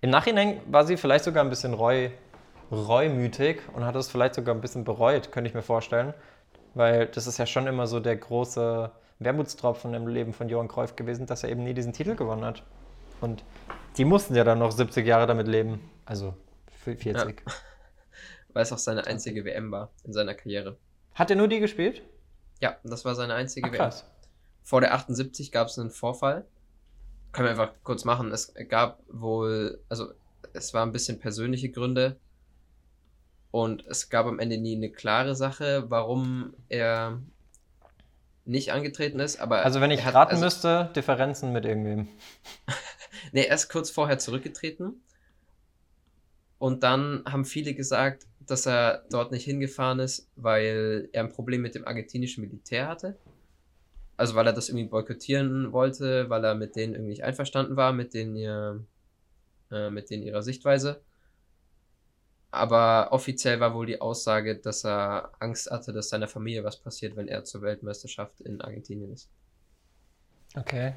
[0.00, 2.10] Im Nachhinein war sie vielleicht sogar ein bisschen reu,
[2.70, 6.12] reumütig und hat es vielleicht sogar ein bisschen bereut, könnte ich mir vorstellen.
[6.74, 10.96] Weil das ist ja schon immer so der große Wermutstropfen im Leben von Johann Cruyff
[10.96, 12.62] gewesen, dass er eben nie diesen Titel gewonnen hat.
[13.20, 13.44] Und
[13.96, 15.88] die mussten ja dann noch 70 Jahre damit leben.
[16.04, 16.34] Also
[16.82, 17.14] 40.
[17.14, 17.26] Ja.
[18.52, 20.76] Weil es auch seine einzige WM war in seiner Karriere.
[21.14, 22.02] Hat er nur die gespielt?
[22.60, 24.02] Ja, das war seine einzige Ach, krass.
[24.02, 24.08] WM.
[24.62, 26.44] Vor der 78 gab es einen Vorfall.
[27.32, 28.30] Können wir einfach kurz machen.
[28.30, 30.12] Es gab wohl, also
[30.52, 32.16] es waren ein bisschen persönliche Gründe.
[33.50, 37.20] Und es gab am Ende nie eine klare Sache, warum er
[38.44, 39.40] nicht angetreten ist.
[39.40, 42.08] Aber also wenn ich raten also, müsste, Differenzen mit irgendwem.
[43.32, 45.02] nee, er ist kurz vorher zurückgetreten.
[46.62, 51.60] Und dann haben viele gesagt, dass er dort nicht hingefahren ist, weil er ein Problem
[51.60, 53.18] mit dem argentinischen Militär hatte.
[54.16, 57.92] Also weil er das irgendwie boykottieren wollte, weil er mit denen irgendwie nicht einverstanden war,
[57.92, 58.86] mit denen, ihr,
[59.72, 61.02] äh, mit denen ihrer Sichtweise.
[62.52, 67.16] Aber offiziell war wohl die Aussage, dass er Angst hatte, dass seiner Familie was passiert,
[67.16, 69.28] wenn er zur Weltmeisterschaft in Argentinien ist.
[70.54, 70.94] Okay,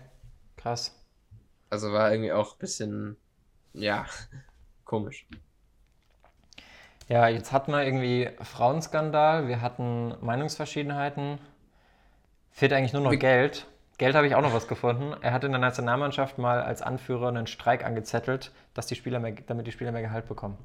[0.58, 0.96] krass.
[1.72, 3.18] Also war irgendwie auch ein bisschen,
[3.74, 4.06] ja,
[4.86, 5.26] komisch.
[7.08, 11.38] Ja, jetzt hatten wir irgendwie Frauenskandal, wir hatten Meinungsverschiedenheiten.
[12.52, 13.68] Fehlt eigentlich nur noch Wie Geld.
[13.98, 15.14] Geld habe ich auch noch was gefunden.
[15.22, 19.34] Er hat in der Nationalmannschaft mal als Anführer einen Streik angezettelt, dass die Spieler mehr,
[19.46, 20.58] damit die Spieler mehr Gehalt bekommen.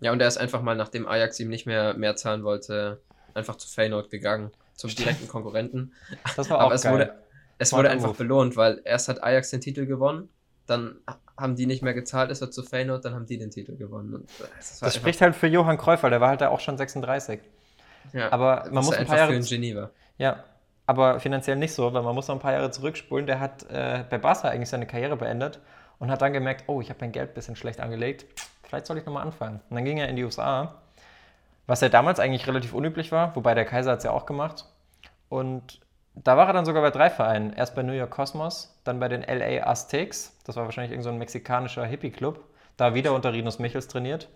[0.00, 3.02] Ja, und er ist einfach mal, nachdem Ajax ihm nicht mehr mehr zahlen wollte,
[3.34, 5.92] einfach zu Feyenoord gegangen, zum direkten Konkurrenten.
[6.36, 6.92] Das war auch Aber es geil.
[6.92, 7.14] wurde,
[7.58, 10.30] es wurde einfach belohnt, weil erst hat Ajax den Titel gewonnen
[10.70, 10.96] dann
[11.36, 14.26] haben die nicht mehr gezahlt, ist er zu Feyenoord, dann haben die den Titel gewonnen.
[14.56, 17.40] das, das spricht halt für Johann Kräufer, der war halt da auch schon 36.
[18.12, 19.42] Ja, aber man muss ein paar Jahre.
[19.42, 19.90] Für Geneva.
[20.18, 20.44] Ja,
[20.86, 23.26] aber finanziell nicht so, weil man muss noch ein paar Jahre zurückspulen.
[23.26, 25.60] Der hat äh, bei Barca eigentlich seine Karriere beendet
[25.98, 28.26] und hat dann gemerkt, oh, ich habe mein Geld ein bisschen schlecht angelegt.
[28.64, 29.60] Vielleicht soll ich nochmal anfangen.
[29.68, 30.80] Und dann ging er in die USA,
[31.66, 34.64] was ja damals eigentlich relativ unüblich war, wobei der Kaiser hat es ja auch gemacht.
[35.28, 35.80] Und
[36.14, 37.52] da war er dann sogar bei drei Vereinen.
[37.52, 40.36] Erst bei New York Cosmos, dann bei den LA Aztecs.
[40.44, 42.44] Das war wahrscheinlich irgendein so mexikanischer Hippie-Club.
[42.76, 44.28] Da wieder unter Rinus Michels trainiert.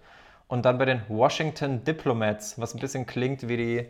[0.47, 3.87] Und dann bei den Washington Diplomats, was ein bisschen klingt wie die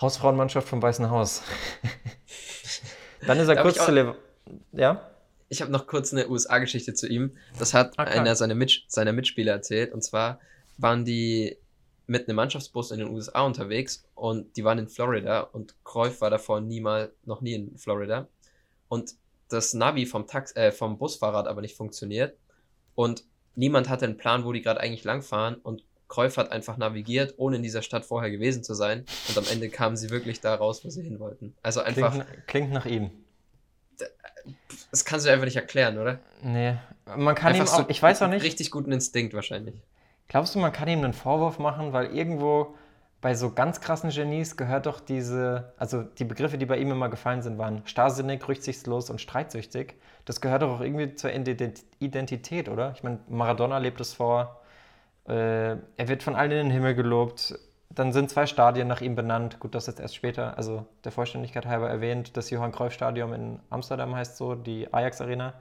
[0.00, 1.42] Hausfrauenmannschaft vom Weißen Haus.
[3.26, 4.14] dann ist er Darf kurz zu Lev
[4.72, 5.10] Ja?
[5.48, 7.36] Ich habe noch kurz eine USA-Geschichte zu ihm.
[7.58, 8.08] Das hat klar.
[8.08, 9.92] einer seiner, Mit seiner Mitspieler erzählt.
[9.92, 10.40] Und zwar
[10.76, 11.56] waren die
[12.06, 16.30] mit einem Mannschaftsbus in den USA unterwegs und die waren in Florida und Cruyff war
[16.30, 18.28] davor niemals, noch nie in Florida.
[18.88, 19.14] Und
[19.48, 22.36] das Navi vom, Tax äh, vom Busfahrer hat aber nicht funktioniert.
[22.94, 25.56] Und niemand hatte einen Plan, wo die gerade eigentlich langfahren.
[25.56, 29.04] Und Cruyff hat einfach navigiert, ohne in dieser Stadt vorher gewesen zu sein.
[29.28, 31.54] Und am Ende kamen sie wirklich da raus, wo sie hin wollten.
[31.62, 33.10] Also einfach, Klingt, klingt nach ihm.
[34.90, 36.20] das kannst du einfach nicht erklären, oder?
[36.42, 36.76] Nee.
[37.16, 39.74] Man kann ihm Einfach auch, so ich weiß auch nicht, Richtig guten Instinkt wahrscheinlich.
[40.34, 42.74] Glaubst du, man kann ihm einen Vorwurf machen, weil irgendwo
[43.20, 47.08] bei so ganz krassen Genies gehört doch diese, also die Begriffe, die bei ihm immer
[47.08, 49.94] gefallen sind, waren starrsinnig, rücksichtslos und streitsüchtig.
[50.24, 52.90] Das gehört doch auch irgendwie zur Ident- Identität, oder?
[52.96, 54.60] Ich meine, Maradona lebt es vor,
[55.28, 57.56] äh, er wird von allen in den Himmel gelobt.
[57.90, 59.60] Dann sind zwei Stadien nach ihm benannt.
[59.60, 62.36] Gut, das ist erst später, also der Vollständigkeit halber erwähnt.
[62.36, 65.54] Das Johann Cruyff Stadion in Amsterdam heißt so, die Ajax Arena.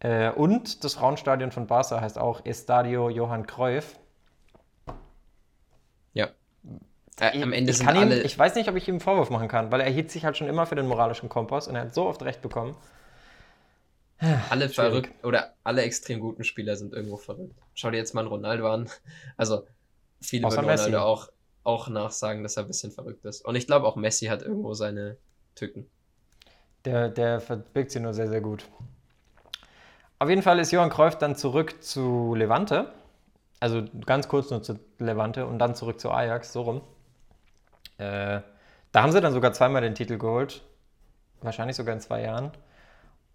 [0.00, 3.98] Äh, und das Frauenstadion von Barca heißt auch Estadio Johann Cruyff.
[6.12, 6.30] Ja.
[7.20, 8.22] Äh, am Ende ich, sind kann ihm, alle.
[8.22, 10.36] ich weiß nicht, ob ich ihm einen Vorwurf machen kann, weil er hielt sich halt
[10.36, 12.76] schon immer für den moralischen Kompass und er hat so oft recht bekommen.
[14.50, 14.74] alle schwierig.
[14.74, 17.54] verrückt oder alle extrem guten Spieler sind irgendwo verrückt.
[17.74, 18.88] Schau dir jetzt mal einen Ronaldo an.
[19.36, 19.66] Also
[20.20, 20.96] viele Außer würden Ronaldo Messi.
[20.96, 21.28] auch,
[21.62, 23.44] auch nachsagen, dass er ein bisschen verrückt ist.
[23.44, 25.16] Und ich glaube auch Messi hat irgendwo seine
[25.54, 25.86] Tücken.
[26.84, 28.64] Der, der verbirgt sie nur sehr, sehr gut.
[30.18, 32.92] Auf jeden Fall ist Johann Cruyff dann zurück zu Levante.
[33.60, 36.80] Also ganz kurz nur zu Levante und dann zurück zu Ajax, so rum.
[37.98, 38.40] Äh,
[38.92, 40.62] da haben sie dann sogar zweimal den Titel geholt.
[41.40, 42.52] Wahrscheinlich sogar in zwei Jahren.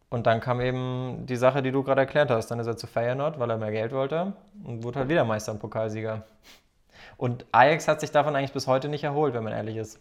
[0.09, 2.47] Und dann kam eben die Sache, die du gerade erklärt hast.
[2.47, 5.51] Dann ist er zu Feyenoord, weil er mehr Geld wollte und wurde halt wieder Meister
[5.51, 6.23] und Pokalsieger.
[7.17, 9.99] Und Ajax hat sich davon eigentlich bis heute nicht erholt, wenn man ehrlich ist.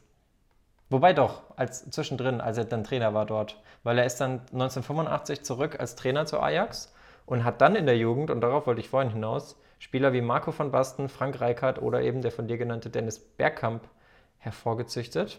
[0.90, 3.60] Wobei doch, als zwischendrin, als er dann Trainer war dort.
[3.82, 6.94] Weil er ist dann 1985 zurück als Trainer zu Ajax
[7.26, 10.56] und hat dann in der Jugend, und darauf wollte ich vorhin hinaus, Spieler wie Marco
[10.56, 13.82] van Basten, Frank Reichardt oder eben der von dir genannte Dennis Bergkamp
[14.38, 15.38] hervorgezüchtet.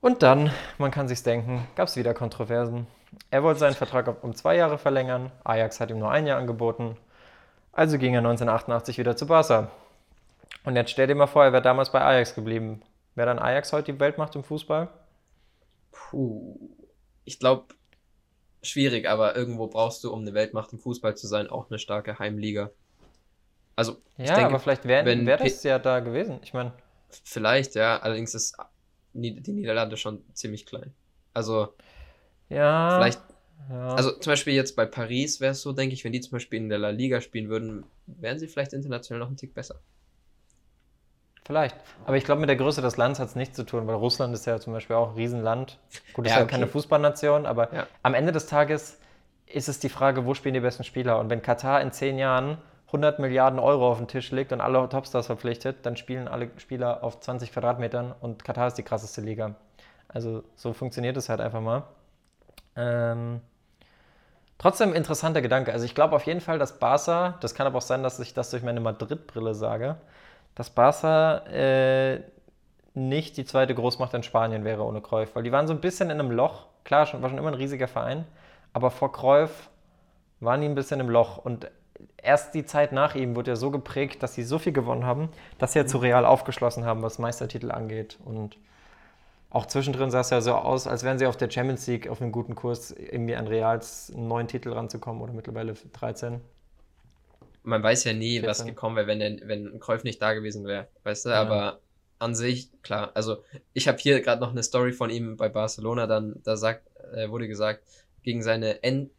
[0.00, 2.86] Und dann, man kann sich's denken, gab es wieder Kontroversen.
[3.30, 6.96] Er wollte seinen Vertrag um zwei Jahre verlängern, Ajax hat ihm nur ein Jahr angeboten.
[7.72, 9.68] Also ging er 1988 wieder zu Barca.
[10.64, 12.82] Und jetzt stell dir mal vor, er wäre damals bei Ajax geblieben.
[13.16, 14.88] Wäre dann Ajax heute die Weltmacht im Fußball?
[15.90, 16.56] Puh.
[17.24, 17.74] Ich glaube,
[18.62, 22.18] schwierig, aber irgendwo brauchst du, um eine Weltmacht im Fußball zu sein, auch eine starke
[22.20, 22.70] Heimliga.
[23.74, 26.38] Also, ich Ja, denke, aber vielleicht wäre wär das ja da gewesen.
[26.42, 26.72] Ich meine,
[27.24, 27.98] vielleicht, ja.
[27.98, 28.56] Allerdings ist
[29.12, 30.94] die Niederlande schon ziemlich klein.
[31.34, 31.74] Also,
[32.48, 32.96] ja.
[32.96, 33.20] vielleicht
[33.68, 33.94] Ja.
[33.94, 36.58] Also zum Beispiel jetzt bei Paris wäre es so, denke ich, wenn die zum Beispiel
[36.58, 39.80] in der La Liga spielen würden, wären sie vielleicht international noch einen Tick besser.
[41.46, 41.76] Vielleicht.
[42.06, 44.34] Aber ich glaube, mit der Größe des Landes hat es nichts zu tun, weil Russland
[44.34, 45.78] ist ja zum Beispiel auch ein Riesenland.
[46.12, 46.50] Gut, ist Ja, ja okay.
[46.52, 47.86] keine Fußballnation, aber Ja.
[48.02, 48.98] am Ende des Tages
[49.46, 51.20] ist es die Frage, wo spielen die besten Spieler?
[51.20, 54.88] Und wenn Katar in zehn Jahren 100 Milliarden Euro auf den Tisch legt und alle
[54.88, 59.54] Topstars verpflichtet, dann spielen alle Spieler auf 20 Quadratmetern und Katar ist die krasseste Liga.
[60.08, 61.84] Also so funktioniert es halt einfach mal.
[62.76, 63.40] Ähm,
[64.58, 65.72] trotzdem interessanter Gedanke.
[65.72, 68.34] Also ich glaube auf jeden Fall, dass Barca, das kann aber auch sein, dass ich
[68.34, 69.96] das durch meine Madrid-Brille sage,
[70.56, 72.22] dass Barca äh,
[72.94, 76.10] nicht die zweite Großmacht in Spanien wäre ohne Cruyff, weil die waren so ein bisschen
[76.10, 76.66] in einem Loch.
[76.82, 78.24] Klar, schon, war schon immer ein riesiger Verein,
[78.72, 79.70] aber vor Cruyff
[80.40, 81.70] waren die ein bisschen im Loch und
[82.16, 85.28] erst die Zeit nach ihm wurde ja so geprägt, dass sie so viel gewonnen haben,
[85.58, 88.56] dass sie ja zu Real aufgeschlossen haben, was Meistertitel angeht und
[89.50, 92.20] auch zwischendrin sah es ja so aus, als wären sie auf der Champions League auf
[92.20, 96.40] einem guten Kurs, irgendwie an Reals neun Titel ranzukommen oder mittlerweile 13.
[97.66, 98.66] Man weiß ja nie, was 14.
[98.74, 101.28] gekommen wäre, wenn, der- wenn ein Kräuf nicht da gewesen wäre, weißt du?
[101.30, 101.40] Ja.
[101.42, 101.80] Aber
[102.18, 103.42] an sich, klar, also
[103.74, 107.28] ich habe hier gerade noch eine Story von ihm bei Barcelona, dann da sagt, äh,
[107.28, 107.82] wurde gesagt,
[108.22, 109.10] gegen seine End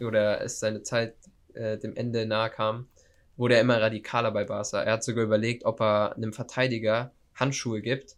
[0.00, 1.14] oder es seine Zeit
[1.54, 2.88] äh, dem Ende nahe kam,
[3.36, 4.82] wurde er immer radikaler bei Barca.
[4.82, 8.16] Er hat sogar überlegt, ob er einem Verteidiger Handschuhe gibt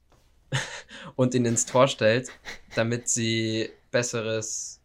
[1.17, 2.29] und ihn ins Tor stellt,
[2.77, 4.81] damit sie besseres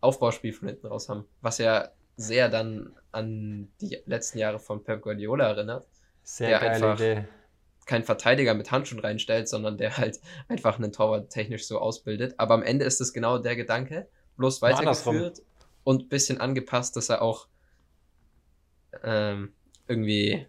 [0.00, 1.24] Aufbauspiel von hinten raus haben.
[1.40, 5.86] Was ja sehr dann an die letzten Jahre von Pep Guardiola erinnert.
[6.24, 7.24] Sehr Der einfach- Idee.
[7.86, 12.34] Kein Verteidiger mit Handschuhen reinstellt, sondern der halt einfach einen Torwart technisch so ausbildet.
[12.36, 15.40] Aber am Ende ist es genau der Gedanke, bloß weitergeführt
[15.84, 17.48] und ein bisschen angepasst, dass er auch
[19.02, 19.54] ähm,
[19.86, 20.46] irgendwie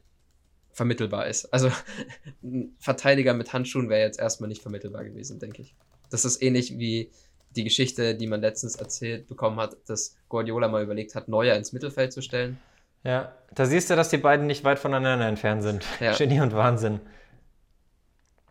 [0.72, 1.46] vermittelbar ist.
[1.54, 1.72] Also
[2.44, 5.76] ein Verteidiger mit Handschuhen wäre jetzt erstmal nicht vermittelbar gewesen, denke ich.
[6.10, 7.10] Das ist ähnlich wie
[7.56, 11.74] die Geschichte, die man letztens erzählt bekommen hat, dass Guardiola mal überlegt hat, Neuer ins
[11.74, 12.60] Mittelfeld zu stellen.
[13.04, 15.86] Ja, da siehst du, dass die beiden nicht weit voneinander entfernt sind.
[16.00, 16.14] Ja.
[16.18, 17.00] Genie und Wahnsinn.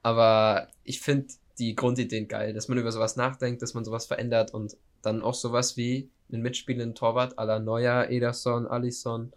[0.03, 4.55] Aber ich finde die Grundideen geil, dass man über sowas nachdenkt, dass man sowas verändert
[4.55, 9.33] und dann auch sowas wie einen mitspielenden Torwart à la Neuer, Ederson, Alisson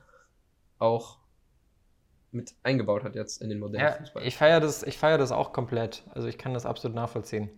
[0.80, 1.18] auch
[2.32, 4.26] mit eingebaut hat jetzt in den modernen Ja, Fußball.
[4.26, 6.04] ich feiere das, ich feier das auch komplett.
[6.14, 7.50] Also ich kann das absolut nachvollziehen.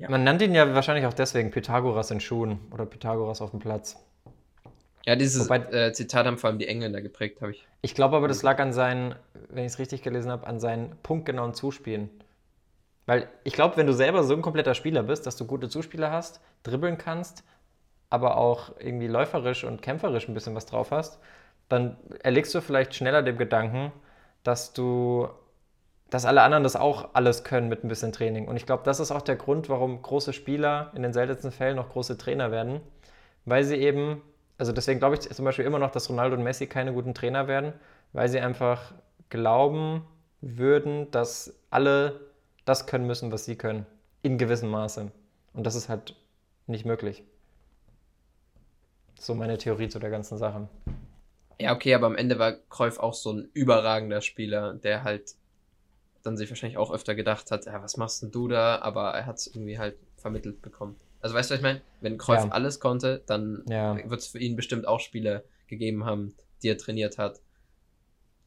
[0.00, 0.10] Ja.
[0.10, 3.96] Man nennt ihn ja wahrscheinlich auch deswegen Pythagoras in Schuhen oder Pythagoras auf dem Platz.
[5.06, 7.66] Ja, dieses Wobei- äh, Zitat haben vor allem die Engländer geprägt, habe ich.
[7.82, 9.14] Ich glaube aber, das lag an seinen,
[9.50, 12.10] wenn ich es richtig gelesen habe, an seinen punktgenauen Zuspielen.
[13.06, 16.10] Weil ich glaube, wenn du selber so ein kompletter Spieler bist, dass du gute Zuspieler
[16.10, 17.44] hast, dribbeln kannst,
[18.08, 21.18] aber auch irgendwie läuferisch und kämpferisch ein bisschen was drauf hast,
[21.68, 23.92] dann erlegst du vielleicht schneller dem Gedanken,
[24.44, 25.28] dass du,
[26.10, 28.48] dass alle anderen das auch alles können mit ein bisschen Training.
[28.48, 31.76] Und ich glaube, das ist auch der Grund, warum große Spieler in den seltensten Fällen
[31.76, 32.80] noch große Trainer werden,
[33.44, 34.20] weil sie eben,
[34.58, 37.46] also deswegen glaube ich zum Beispiel immer noch, dass Ronaldo und Messi keine guten Trainer
[37.46, 37.72] werden,
[38.12, 38.92] weil sie einfach
[39.28, 40.04] glauben
[40.40, 42.20] würden, dass alle
[42.64, 43.86] das können müssen, was sie können,
[44.22, 45.12] in gewissem Maße.
[45.54, 46.16] Und das ist halt
[46.66, 47.22] nicht möglich.
[49.18, 50.68] So meine Theorie zu der ganzen Sache.
[51.60, 55.34] Ja, okay, aber am Ende war Cruyff auch so ein überragender Spieler, der halt
[56.22, 58.80] dann sich wahrscheinlich auch öfter gedacht hat, ja, was machst denn du da?
[58.80, 60.96] Aber er hat es irgendwie halt vermittelt bekommen.
[61.20, 61.80] Also weißt du, was ich meine?
[62.00, 62.50] Wenn Cruyff Ja.
[62.50, 63.96] alles konnte, dann Ja.
[64.08, 67.40] wird es für ihn bestimmt auch Spiele gegeben haben, die er trainiert hat,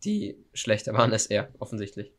[0.04, 2.12] die schlechter waren als er, offensichtlich.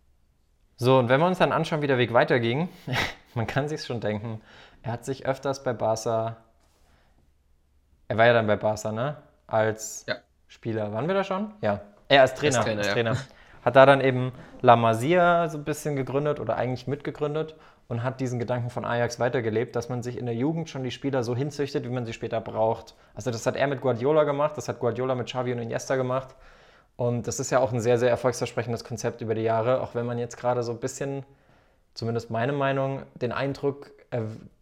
[0.77, 2.69] So, und wenn wir uns dann anschauen, wie der Weg weiterging,
[3.35, 4.41] man kann sich schon denken,
[4.83, 6.37] er hat sich öfters bei Barca,
[8.09, 9.17] er war ja dann bei Barca, ne?
[9.47, 10.17] Als Ja.
[10.47, 10.93] Spieler.
[10.93, 11.53] Waren wir da schon?
[11.63, 11.81] Ja.
[12.09, 12.57] Er als Trainer.
[12.59, 13.25] Als Trainer, als ja.
[13.65, 17.57] Hat da dann eben La Masia so ein bisschen gegründet oder eigentlich mitgegründet
[17.89, 20.91] und hat diesen Gedanken von Ajax weitergelebt, dass man sich in der Jugend schon die
[20.91, 22.95] Spieler so hinzüchtet, wie man sie später braucht.
[23.15, 26.35] Also das hat er mit Guardiola gemacht, das hat Guardiola mit Xavi und Iniesta gemacht.
[26.97, 30.07] Und das ist ja auch ein sehr, sehr erfolgsversprechendes Konzept über die Jahre, auch wenn
[30.07, 31.25] man jetzt gerade so ein bisschen,
[31.95, 33.91] zumindest meine Meinung, den Eindruck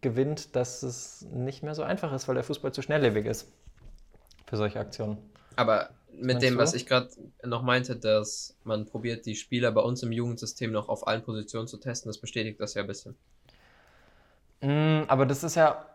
[0.01, 3.51] gewinnt, dass es nicht mehr so einfach ist, weil der Fußball zu schnelllebig ist
[4.47, 5.17] für solche Aktionen.
[5.55, 6.59] Aber mit dem, du?
[6.59, 7.09] was ich gerade
[7.43, 11.67] noch meinte, dass man probiert, die Spieler bei uns im Jugendsystem noch auf allen Positionen
[11.67, 13.15] zu testen, das bestätigt das ja ein bisschen.
[14.61, 15.85] Mm, aber das ist ja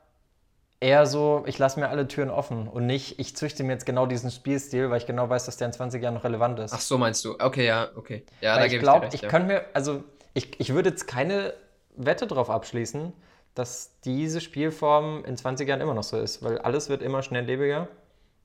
[0.81, 4.07] eher so, ich lasse mir alle Türen offen und nicht, ich züchte mir jetzt genau
[4.07, 6.73] diesen Spielstil, weil ich genau weiß, dass der in 20 Jahren noch relevant ist.
[6.73, 7.35] Ach so, meinst du?
[7.39, 8.25] Okay, ja, okay.
[8.41, 9.15] Ja, da Weil gebe ich ich glaube, recht.
[9.15, 9.29] ich ja.
[9.29, 10.05] könnte mir, also
[10.35, 11.55] ich, ich würde jetzt keine
[11.97, 13.13] Wette drauf abschließen,
[13.55, 17.89] dass diese Spielform in 20 Jahren immer noch so ist, weil alles wird immer schnelllebiger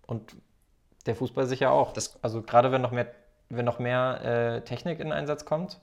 [0.08, 0.36] und
[1.06, 1.94] der Fußball sicher auch.
[1.94, 3.12] Das- also gerade wenn noch mehr,
[3.50, 5.80] wenn noch mehr äh, Technik in Einsatz kommt,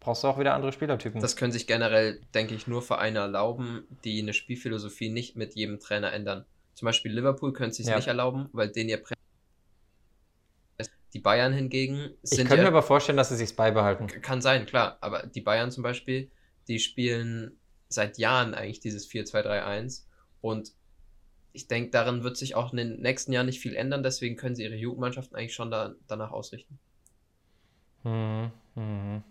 [0.00, 1.20] brauchst du auch wieder andere Spielertypen.
[1.20, 5.80] Das können sich generell, denke ich, nur Vereine erlauben, die eine Spielphilosophie nicht mit jedem
[5.80, 6.44] Trainer ändern.
[6.74, 7.96] Zum Beispiel Liverpool können es sich Ja.
[7.96, 9.02] nicht erlauben, weil den ihr
[11.14, 14.06] Die Bayern hingegen ich sind könnte mir aber vorstellen, dass sie sich beibehalten.
[14.20, 16.30] kann sein, klar, aber die Bayern zum Beispiel,
[16.68, 20.04] die spielen seit Jahren eigentlich dieses 4-2-3-1
[20.42, 20.72] und
[21.56, 24.54] ich denke, darin wird sich auch in den nächsten Jahren nicht viel ändern, deswegen können
[24.54, 26.78] sie ihre Jugendmannschaften eigentlich schon da, danach ausrichten.
[28.04, 28.52] Mhm.
[28.74, 29.22] Mhm.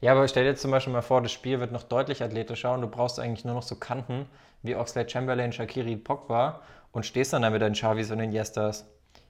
[0.00, 2.82] Ja, aber stell dir zum Beispiel mal vor, das Spiel wird noch deutlich athletischer und
[2.82, 4.26] du brauchst eigentlich nur noch so Kanten
[4.62, 8.86] wie Oxlade Chamberlain, Shakiri, Pogba und stehst dann da mit deinen Xavis und den Iniestas.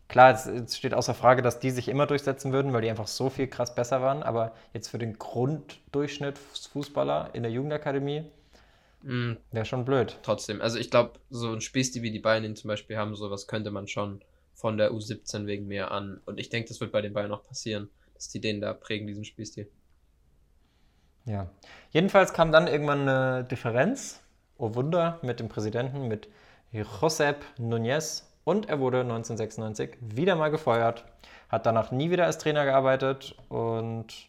[0.09, 3.07] Klar, es, es steht außer Frage, dass die sich immer durchsetzen würden, weil die einfach
[3.07, 8.25] so viel krass besser waren, aber jetzt für den Grunddurchschnitt Fußballer in der Jugendakademie
[9.05, 10.19] Mm, wäre schon blöd.
[10.23, 13.47] trotzdem, also ich glaube, so ein Spielstil wie die Bayern ihn zum Beispiel haben, sowas
[13.47, 14.23] könnte man schon
[14.55, 16.23] von der U17 wegen mehr an.
[16.25, 19.07] Und ich denke, das wird bei den Bayern auch passieren, dass die den da prägen,
[19.07, 19.69] diesen Spielstil.
[21.27, 21.51] Ja.
[21.91, 24.23] Jedenfalls kam dann irgendwann eine Differenz,
[24.57, 26.29] oh Wunder, mit dem Präsidenten, mit
[26.73, 31.05] Josep Núñez und er wurde 1996 wieder mal gefeuert,
[31.49, 34.29] hat danach nie wieder als Trainer gearbeitet und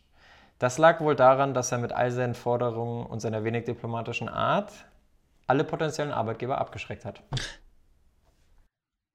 [0.59, 4.71] das lag wohl daran, dass er mit all seinen Forderungen und seiner wenig diplomatischen Art
[5.47, 7.21] alle potenziellen Arbeitgeber abgeschreckt hat.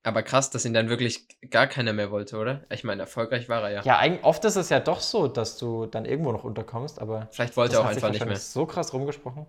[0.03, 2.62] Aber krass, dass ihn dann wirklich gar keiner mehr wollte, oder?
[2.70, 3.83] Ich meine, erfolgreich war er ja.
[3.83, 7.28] Ja, eigentlich, oft ist es ja doch so, dass du dann irgendwo noch unterkommst, aber
[7.32, 8.36] Vielleicht wollte er auch einfach nicht mehr.
[8.36, 9.47] so krass rumgesprochen.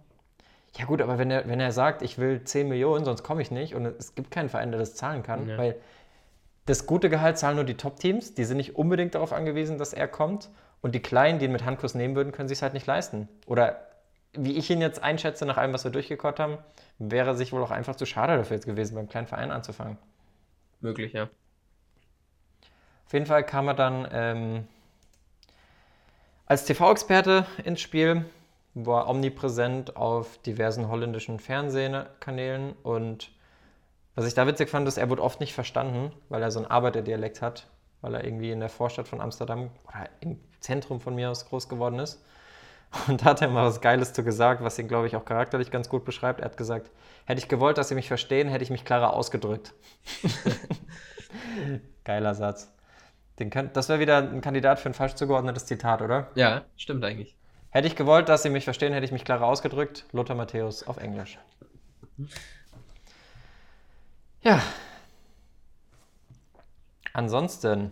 [0.77, 3.51] Ja gut, aber wenn er, wenn er sagt, ich will 10 Millionen, sonst komme ich
[3.51, 5.57] nicht und es gibt keinen Verein, der das zahlen kann, Ja.
[5.57, 5.75] weil
[6.65, 10.07] das gute Gehalt zahlen nur die Top-Teams, die sind nicht unbedingt darauf angewiesen, dass er
[10.07, 10.49] kommt
[10.81, 13.27] und die Kleinen, die ihn mit Handkuss nehmen würden, können sich es halt nicht leisten.
[13.45, 13.87] Oder
[14.33, 16.57] wie ich ihn jetzt einschätze, nach allem, was wir durchgekaut haben,
[16.97, 19.97] wäre sich wohl auch einfach zu schade dafür jetzt gewesen, beim kleinen Verein anzufangen.
[20.79, 21.29] Möglich, ja.
[23.05, 24.67] Auf jeden Fall kam er dann ähm,
[26.45, 28.25] als TV-Experte ins Spiel,
[28.73, 33.31] war omnipräsent auf diversen holländischen Fernsehkanälen und
[34.15, 36.69] was ich da witzig fand, ist, er wird oft nicht verstanden, weil er so einen
[36.69, 37.67] Arbeiterdialekt hat,
[38.01, 41.69] weil er irgendwie in der Vorstadt von Amsterdam oder im Zentrum von mir aus groß
[41.69, 42.23] geworden ist.
[43.07, 45.71] Und da hat er mal was Geiles zu gesagt, was ihn, glaube ich, auch charakterlich
[45.71, 46.41] ganz gut beschreibt.
[46.41, 46.89] Er hat gesagt,
[47.25, 49.73] hätte ich gewollt, dass Sie mich verstehen, hätte ich mich klarer ausgedrückt.
[52.03, 52.73] Geiler Satz.
[53.39, 56.27] Den kann, das wäre wieder ein Kandidat für ein falsch zugeordnetes Zitat, oder?
[56.35, 57.35] Ja, stimmt eigentlich.
[57.69, 60.05] Hätte ich gewollt, dass Sie mich verstehen, hätte ich mich klarer ausgedrückt.
[60.11, 61.39] Lothar Matthäus auf Englisch.
[64.41, 64.61] Ja.
[67.13, 67.91] Ansonsten,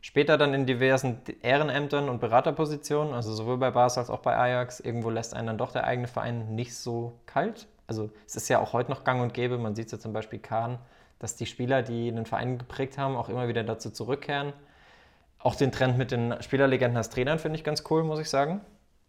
[0.00, 4.80] später dann in diversen Ehrenämtern und Beraterpositionen, also sowohl bei Bas als auch bei Ajax,
[4.80, 7.66] irgendwo lässt einen dann doch der eigene Verein nicht so kalt.
[7.86, 10.12] Also es ist ja auch heute noch gang und gäbe, man sieht es ja zum
[10.12, 10.78] Beispiel Kahn,
[11.18, 14.52] dass die Spieler, die einen Verein geprägt haben, auch immer wieder dazu zurückkehren.
[15.38, 18.60] Auch den Trend mit den Spielerlegenden als Trainern finde ich ganz cool, muss ich sagen.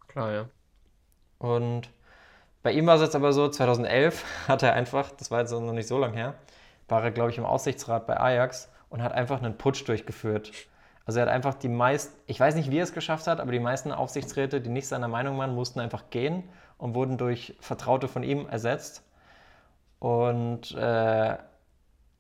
[0.07, 0.45] Klar, ja.
[1.39, 1.89] Und
[2.63, 5.73] bei ihm war es jetzt aber so, 2011 hat er einfach, das war jetzt noch
[5.73, 6.35] nicht so lange her,
[6.87, 10.51] war er, glaube ich, im Aussichtsrat bei Ajax und hat einfach einen Putsch durchgeführt.
[11.05, 13.51] Also er hat einfach die meisten, ich weiß nicht, wie er es geschafft hat, aber
[13.51, 16.43] die meisten Aufsichtsräte, die nicht seiner Meinung waren, mussten einfach gehen
[16.77, 19.03] und wurden durch Vertraute von ihm ersetzt.
[19.99, 21.37] Und äh,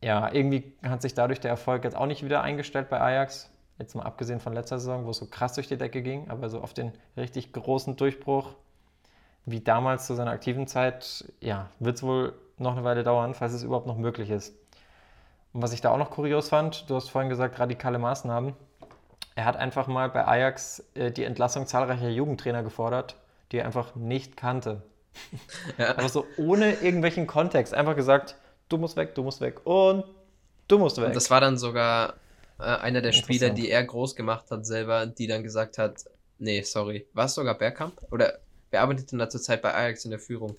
[0.01, 3.51] ja, irgendwie hat sich dadurch der Erfolg jetzt auch nicht wieder eingestellt bei Ajax.
[3.77, 6.49] Jetzt mal abgesehen von letzter Saison, wo es so krass durch die Decke ging, aber
[6.49, 8.55] so auf den richtig großen Durchbruch
[9.47, 13.53] wie damals zu seiner aktiven Zeit, ja, wird es wohl noch eine Weile dauern, falls
[13.53, 14.53] es überhaupt noch möglich ist.
[15.57, 18.53] Und was ich da auch noch kurios fand, du hast vorhin gesagt, radikale Maßnahmen.
[19.33, 23.15] Er hat einfach mal bei Ajax äh, die Entlassung zahlreicher Jugendtrainer gefordert,
[23.51, 24.83] die er einfach nicht kannte.
[25.79, 25.97] Ja.
[25.97, 27.73] Aber so ohne irgendwelchen Kontext.
[27.73, 28.35] Einfach gesagt,
[28.69, 30.03] du musst weg, du musst weg und
[30.67, 31.07] du musst weg.
[31.07, 32.17] Und das war dann sogar
[32.59, 36.05] äh, einer der Spieler, die er groß gemacht hat selber, die dann gesagt hat,
[36.37, 37.07] nee, sorry.
[37.13, 37.99] War es sogar Bergkamp?
[38.11, 38.37] Oder
[38.69, 40.55] wer arbeitet denn da zurzeit bei Ajax in der Führung?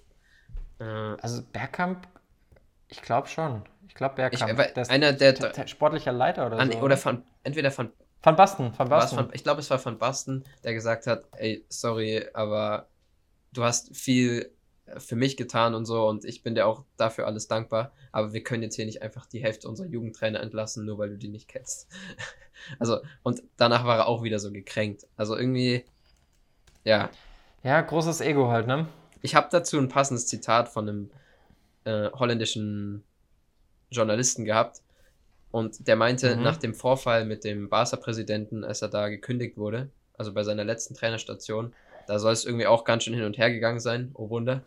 [0.80, 2.09] Äh, also Bergkamp,
[2.89, 3.62] ich glaube schon.
[3.86, 4.59] Ich glaube Bergkamp.
[4.59, 6.78] Ich, das einer der sportlicher Leiter oder an, so.
[6.78, 7.91] Oder von, entweder von
[8.22, 9.16] Van Basten, Van Basten.
[9.16, 12.89] Von, ich glaube, es war von Basten, der gesagt hat, ey, sorry, aber
[13.53, 14.53] du hast viel
[14.97, 18.43] für mich getan und so und ich bin dir auch dafür alles dankbar, aber wir
[18.43, 21.49] können jetzt hier nicht einfach die Hälfte unserer Jugendtrainer entlassen, nur weil du die nicht
[21.49, 21.89] kennst.
[22.78, 25.07] also, und danach war er auch wieder so gekränkt.
[25.16, 25.84] Also irgendwie,
[26.84, 27.11] ja.
[27.62, 28.86] Ja, großes Ego halt, ne?
[29.20, 31.11] Ich habe dazu ein passendes Zitat von einem
[31.85, 33.05] äh, holländischen
[33.91, 34.83] Journalisten gehabt
[35.51, 36.43] und der meinte, mhm.
[36.43, 40.95] nach dem Vorfall mit dem Barca-Präsidenten, als er da gekündigt wurde, also bei seiner letzten
[40.95, 41.74] Trainerstation,
[42.07, 44.62] da soll es irgendwie auch ganz schön hin und her gegangen sein, oh Wunder.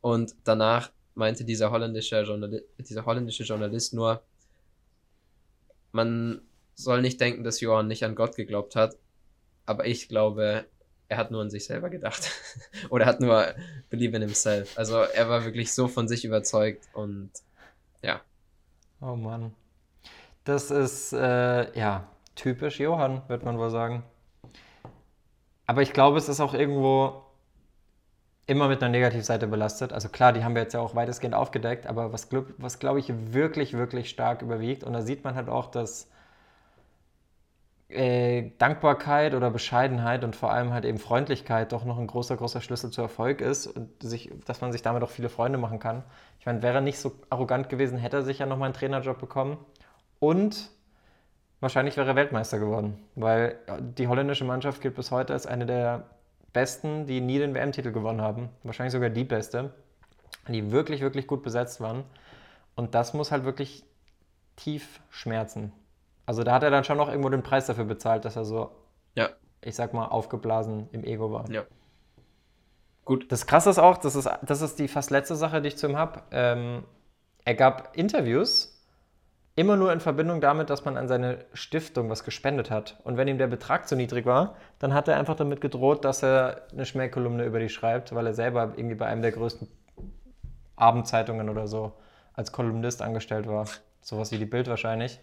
[0.00, 4.22] Und danach meinte dieser holländische, Journali dieser holländische Journalist nur,
[5.92, 6.42] man
[6.74, 8.96] soll nicht denken, dass Johann nicht an Gott geglaubt hat,
[9.66, 10.64] aber ich glaube,
[11.10, 12.30] er hat nur an sich selber gedacht.
[12.88, 13.44] Oder hat nur
[13.90, 14.78] believe in himself.
[14.78, 17.30] Also er war wirklich so von sich überzeugt und
[18.00, 18.20] ja.
[19.00, 19.52] Oh Mann.
[20.44, 24.04] Das ist, äh, ja, typisch Johann, wird man wohl sagen.
[25.66, 27.24] Aber ich glaube, es ist auch irgendwo
[28.46, 29.92] immer mit einer Negativseite belastet.
[29.92, 33.12] Also klar, die haben wir jetzt ja auch weitestgehend aufgedeckt, aber was, was glaube ich
[33.32, 34.84] wirklich, wirklich stark überwiegt.
[34.84, 36.08] Und da sieht man halt auch, dass
[37.90, 42.60] äh, Dankbarkeit oder Bescheidenheit und vor allem halt eben Freundlichkeit doch noch ein großer, großer
[42.60, 46.04] Schlüssel zu Erfolg ist und sich, dass man sich damit auch viele Freunde machen kann.
[46.38, 49.18] Ich meine, wäre er nicht so arrogant gewesen, hätte er sich ja nochmal einen Trainerjob
[49.18, 49.58] bekommen.
[50.18, 50.70] Und
[51.60, 53.58] wahrscheinlich wäre er Weltmeister geworden, weil
[53.98, 56.06] die holländische Mannschaft gilt bis heute als eine der
[56.52, 58.50] besten, die nie den WM-Titel gewonnen haben.
[58.62, 59.72] Wahrscheinlich sogar die beste,
[60.48, 62.04] die wirklich, wirklich gut besetzt waren.
[62.76, 63.84] Und das muss halt wirklich
[64.56, 65.72] tief schmerzen.
[66.30, 68.70] Also da hat er dann schon noch irgendwo den Preis dafür bezahlt, dass er so,
[69.16, 69.30] ja.
[69.62, 71.50] ich sag mal, aufgeblasen im Ego war.
[71.50, 71.64] Ja.
[73.04, 73.32] Gut.
[73.32, 75.88] Das Krasse ist auch, das ist, das ist die fast letzte Sache, die ich zu
[75.88, 76.22] ihm habe.
[76.30, 76.84] Ähm,
[77.44, 78.80] er gab Interviews
[79.56, 83.00] Immer nur in Verbindung damit, dass man an seine Stiftung was gespendet hat.
[83.02, 86.22] Und wenn ihm der Betrag zu niedrig war, dann hat er einfach damit gedroht, dass
[86.22, 89.66] er eine Schmähkolumne über die schreibt, weil er selber irgendwie bei einem der größten
[90.76, 91.92] Abendzeitungen oder so
[92.34, 93.66] als Kolumnist angestellt war.
[94.00, 95.18] Sowas wie die Bild wahrscheinlich.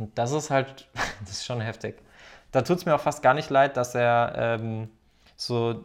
[0.00, 0.88] Und das ist halt,
[1.20, 2.02] das ist schon heftig.
[2.52, 4.88] Da tut es mir auch fast gar nicht leid, dass er ähm,
[5.36, 5.84] so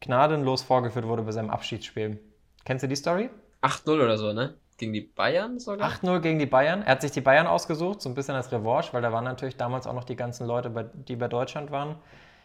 [0.00, 2.20] gnadenlos vorgeführt wurde bei seinem Abschiedsspiel.
[2.64, 3.30] Kennst du die Story?
[3.62, 4.54] 8-0 oder so, ne?
[4.76, 5.90] Gegen die Bayern sogar?
[5.90, 6.82] 8-0 gegen die Bayern.
[6.82, 9.56] Er hat sich die Bayern ausgesucht, so ein bisschen als Revanche, weil da waren natürlich
[9.56, 11.96] damals auch noch die ganzen Leute, die bei Deutschland waren.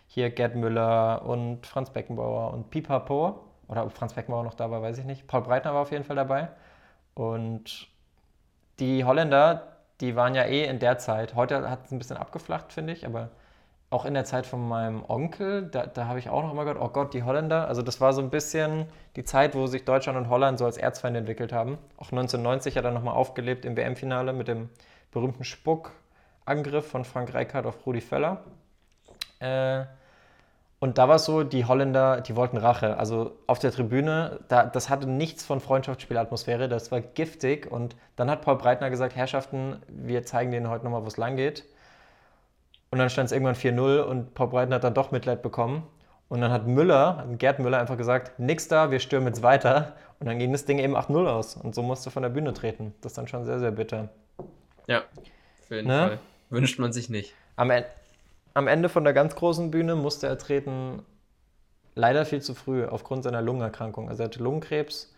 [0.08, 3.42] Hier Gerd Müller und Franz Beckenbauer und Pipapo.
[3.68, 5.28] Oder ob Franz Beckenbauer noch da war, weiß ich nicht.
[5.28, 6.50] Paul Breitner war auf jeden Fall dabei.
[7.14, 7.90] Und
[8.80, 9.71] die Holländer,
[10.02, 13.06] die waren ja eh in der Zeit, heute hat es ein bisschen abgeflacht, finde ich,
[13.06, 13.30] aber
[13.92, 16.82] auch in der Zeit von meinem Onkel, da, da habe ich auch noch immer gehört,
[16.82, 17.68] oh Gott, die Holländer.
[17.68, 18.86] Also das war so ein bisschen
[19.18, 21.78] die Zeit, wo sich Deutschland und Holland so als Erzfeinde entwickelt haben.
[21.98, 24.70] Auch 1990 hat er nochmal aufgelebt im WM-Finale mit dem
[25.12, 28.46] berühmten Spuckangriff von Frank Rijkaard auf Rudi Völler.
[29.40, 29.84] Äh,
[30.82, 32.98] und da war es so, die Holländer, die wollten Rache.
[32.98, 37.72] Also auf der Tribüne, da, das hatte nichts von Freundschaftsspielatmosphäre, das war giftig.
[37.72, 41.36] Und dann hat Paul Breitner gesagt, Herrschaften, wir zeigen denen heute nochmal, wo es lang
[41.36, 41.66] geht.
[42.90, 45.84] Und dann stand es irgendwann 4-0 und Paul Breitner hat dann doch Mitleid bekommen.
[46.30, 49.96] Und dann hat Müller, Gerd Müller, einfach gesagt, nix da, wir stürmen jetzt weiter.
[50.20, 51.58] Und dann ging das Ding eben 8-0 aus.
[51.58, 52.96] Und so musste von der Bühne treten.
[53.02, 54.10] Das ist dann schon sehr, sehr bitter.
[54.88, 55.04] Ja,
[55.62, 56.08] auf jeden ne?
[56.08, 56.20] Fall.
[56.50, 57.36] Wünscht man sich nicht.
[57.56, 57.84] Am, e
[58.54, 61.04] am Ende von der ganz großen Bühne musste er treten,
[61.96, 64.10] leider viel zu früh, aufgrund seiner Lungenerkrankung.
[64.10, 65.14] Also er hatte Lungenkrebs.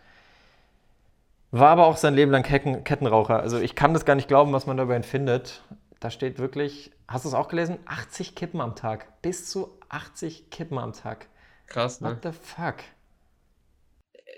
[1.50, 3.38] War aber auch sein Leben lang Ketten Kettenraucher.
[3.40, 5.62] Also ich kann das gar nicht glauben, was man dabei findet.
[6.00, 7.78] Da steht wirklich, hast du es auch gelesen?
[7.86, 9.22] 80 Kippen am Tag.
[9.22, 11.28] Bis zu 80 Kippen am Tag.
[11.66, 12.10] Krass, ne?
[12.10, 12.76] What the fuck?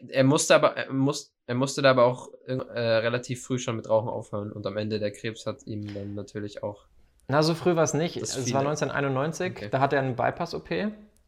[0.09, 3.88] Er musste aber, er, muss, er musste da aber auch äh, relativ früh schon mit
[3.88, 6.86] Rauchen aufhören und am Ende der Krebs hat ihm dann natürlich auch.
[7.29, 8.16] Na, so früh war es nicht.
[8.16, 9.68] Es war 1991, okay.
[9.70, 10.70] da hatte er einen Bypass-OP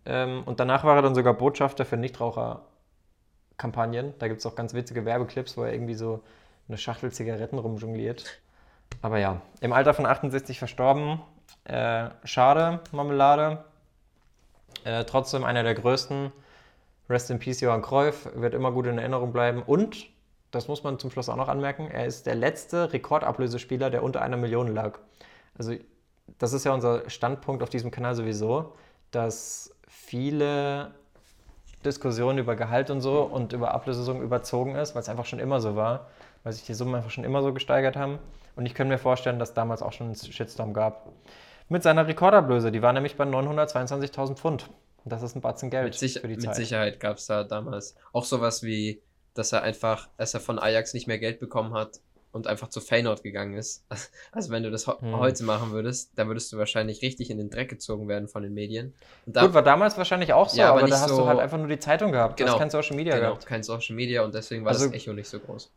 [0.07, 4.15] ähm, und danach war er dann sogar Botschafter für Nichtraucher-Kampagnen.
[4.19, 6.23] Da gibt es auch ganz witzige Werbeclips, wo er irgendwie so
[6.69, 8.41] eine Schachtel Zigaretten rumjongliert.
[9.03, 11.21] Aber ja, im Alter von 68 verstorben.
[11.65, 13.65] Äh, schade, Marmelade.
[14.85, 16.33] Äh, trotzdem einer der größten.
[17.11, 19.63] Rest in Peace, Johann Cruyff, wird immer gut in Erinnerung bleiben.
[19.63, 20.07] Und,
[20.51, 24.21] das muss man zum Schluss auch noch anmerken, er ist der letzte Rekordablösespieler, der unter
[24.21, 24.99] einer Million lag.
[25.59, 25.75] Also,
[26.39, 28.75] das ist ja unser Standpunkt auf diesem Kanal sowieso,
[29.11, 30.93] dass viele
[31.85, 35.61] Diskussionen über Gehalt und so und über Ablösesummen überzogen ist, weil es einfach schon immer
[35.61, 36.09] so war,
[36.43, 38.19] weil sich die Summen einfach schon immer so gesteigert haben.
[38.57, 41.13] Und ich könnte mir vorstellen, dass damals auch schon einen Shitstorm gab.
[41.69, 44.69] Mit seiner Rekordablöse, die war nämlich bei 922.000 Pfund.
[45.05, 46.49] Und das ist ein Batzen Geld mit für die Zeit.
[46.49, 49.01] Mit Sicherheit gab es da damals auch sowas wie,
[49.35, 52.01] dass er einfach, dass er von Ajax nicht mehr Geld bekommen hat
[52.39, 53.85] und einfach zu Feyenoord gegangen ist.
[54.33, 55.19] Also wenn du das hm.
[55.19, 58.55] heute machen würdest, dann würdest du wahrscheinlich richtig in den Dreck gezogen werden von den
[58.55, 58.95] Medien.
[59.27, 61.41] Da, Gut, war damals wahrscheinlich auch so, ja, aber, aber da hast so, du halt
[61.41, 62.37] einfach nur die Zeitung gehabt.
[62.37, 63.47] Genau, du hast kein Social Media genau, gehabt.
[63.47, 65.71] kein Social Media und deswegen war also, das Echo nicht so groß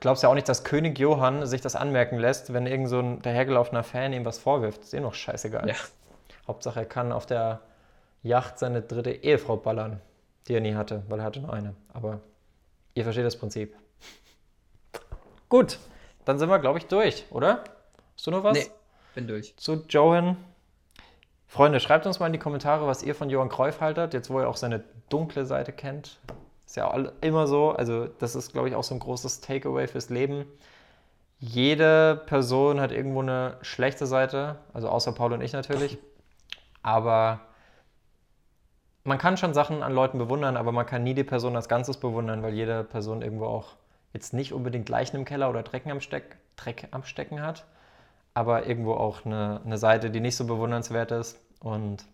[0.00, 3.22] glaubst ja auch nicht, dass König Johann sich das anmerken lässt, wenn irgend so ein
[3.22, 4.82] dahergelaufener Fan ihm was vorwirft.
[4.82, 5.68] Ist eh noch scheißegal.
[5.68, 5.74] Ja.
[6.48, 7.60] Hauptsache, er kann auf der
[8.22, 10.00] Yacht seine dritte Ehefrau ballern,
[10.48, 11.74] die er nie hatte, weil er hatte nur eine.
[11.92, 12.20] Aber
[12.94, 13.76] ihr versteht das Prinzip.
[15.50, 15.78] Gut,
[16.24, 17.64] dann sind wir, glaube ich, durch, oder?
[18.14, 18.56] Hast du noch was?
[18.56, 18.70] Nee,
[19.16, 19.56] bin durch.
[19.56, 20.36] Zu Johan.
[21.48, 24.40] Freunde, schreibt uns mal in die Kommentare, was ihr von Johann Kreuf haltet, jetzt wo
[24.40, 26.20] ihr auch seine dunkle Seite kennt.
[26.64, 26.88] Ist ja
[27.20, 27.72] immer so.
[27.72, 30.46] Also, das ist, glaube ich, auch so ein großes Takeaway fürs Leben.
[31.40, 35.98] Jede Person hat irgendwo eine schlechte Seite, also außer Paul und ich natürlich.
[36.82, 37.40] Aber
[39.02, 41.96] man kann schon Sachen an Leuten bewundern, aber man kann nie die Person als Ganzes
[41.96, 43.79] bewundern, weil jede Person irgendwo auch
[44.12, 47.64] jetzt nicht unbedingt Leichen im Keller oder Dreck am, Steck, Dreck am Stecken hat,
[48.34, 51.40] aber irgendwo auch eine, eine Seite, die nicht so bewundernswert ist.
[51.60, 52.04] Und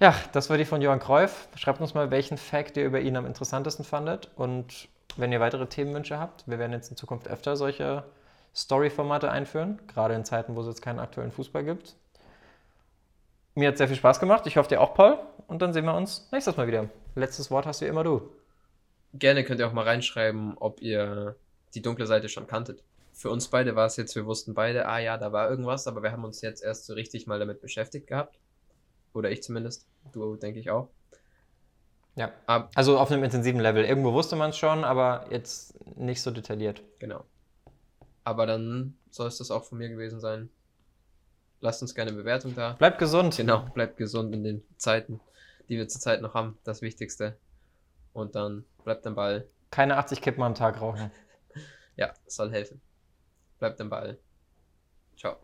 [0.00, 1.48] ja, das war die von Johann Kreuf.
[1.56, 4.30] Schreibt uns mal, welchen Fact ihr über ihn am interessantesten fandet.
[4.36, 8.04] Und wenn ihr weitere Themenwünsche habt, wir werden jetzt in Zukunft öfter solche
[8.54, 11.94] Story-Formate einführen, gerade in Zeiten, wo es jetzt keinen aktuellen Fußball gibt.
[13.54, 14.46] Mir hat sehr viel Spaß gemacht.
[14.46, 15.18] Ich hoffe dir auch, Paul.
[15.46, 16.90] Und dann sehen wir uns nächstes Mal wieder.
[17.14, 18.35] Letztes Wort hast du immer du.
[19.18, 21.36] Gerne könnt ihr auch mal reinschreiben, ob ihr
[21.74, 22.82] die dunkle Seite schon kanntet.
[23.12, 26.02] Für uns beide war es jetzt, wir wussten beide, ah ja, da war irgendwas, aber
[26.02, 28.38] wir haben uns jetzt erst so richtig mal damit beschäftigt gehabt.
[29.14, 29.86] Oder ich zumindest.
[30.12, 30.88] Du, denke ich auch.
[32.16, 32.32] Ja.
[32.46, 33.84] Ab, also auf einem intensiven Level.
[33.84, 36.82] Irgendwo wusste man es schon, aber jetzt nicht so detailliert.
[36.98, 37.24] Genau.
[38.24, 40.50] Aber dann soll es das auch von mir gewesen sein.
[41.60, 42.72] Lasst uns gerne eine Bewertung da.
[42.72, 43.36] Bleibt gesund.
[43.36, 45.20] Genau, bleibt gesund in den Zeiten,
[45.68, 46.58] die wir zurzeit noch haben.
[46.64, 47.36] Das Wichtigste.
[48.12, 49.50] Und dann bleibt am Ball.
[49.70, 51.10] Keine 80 Kippen am Tag rauchen.
[51.96, 52.80] ja, soll helfen.
[53.58, 54.18] Bleibt am Ball.
[55.16, 55.36] Ciao.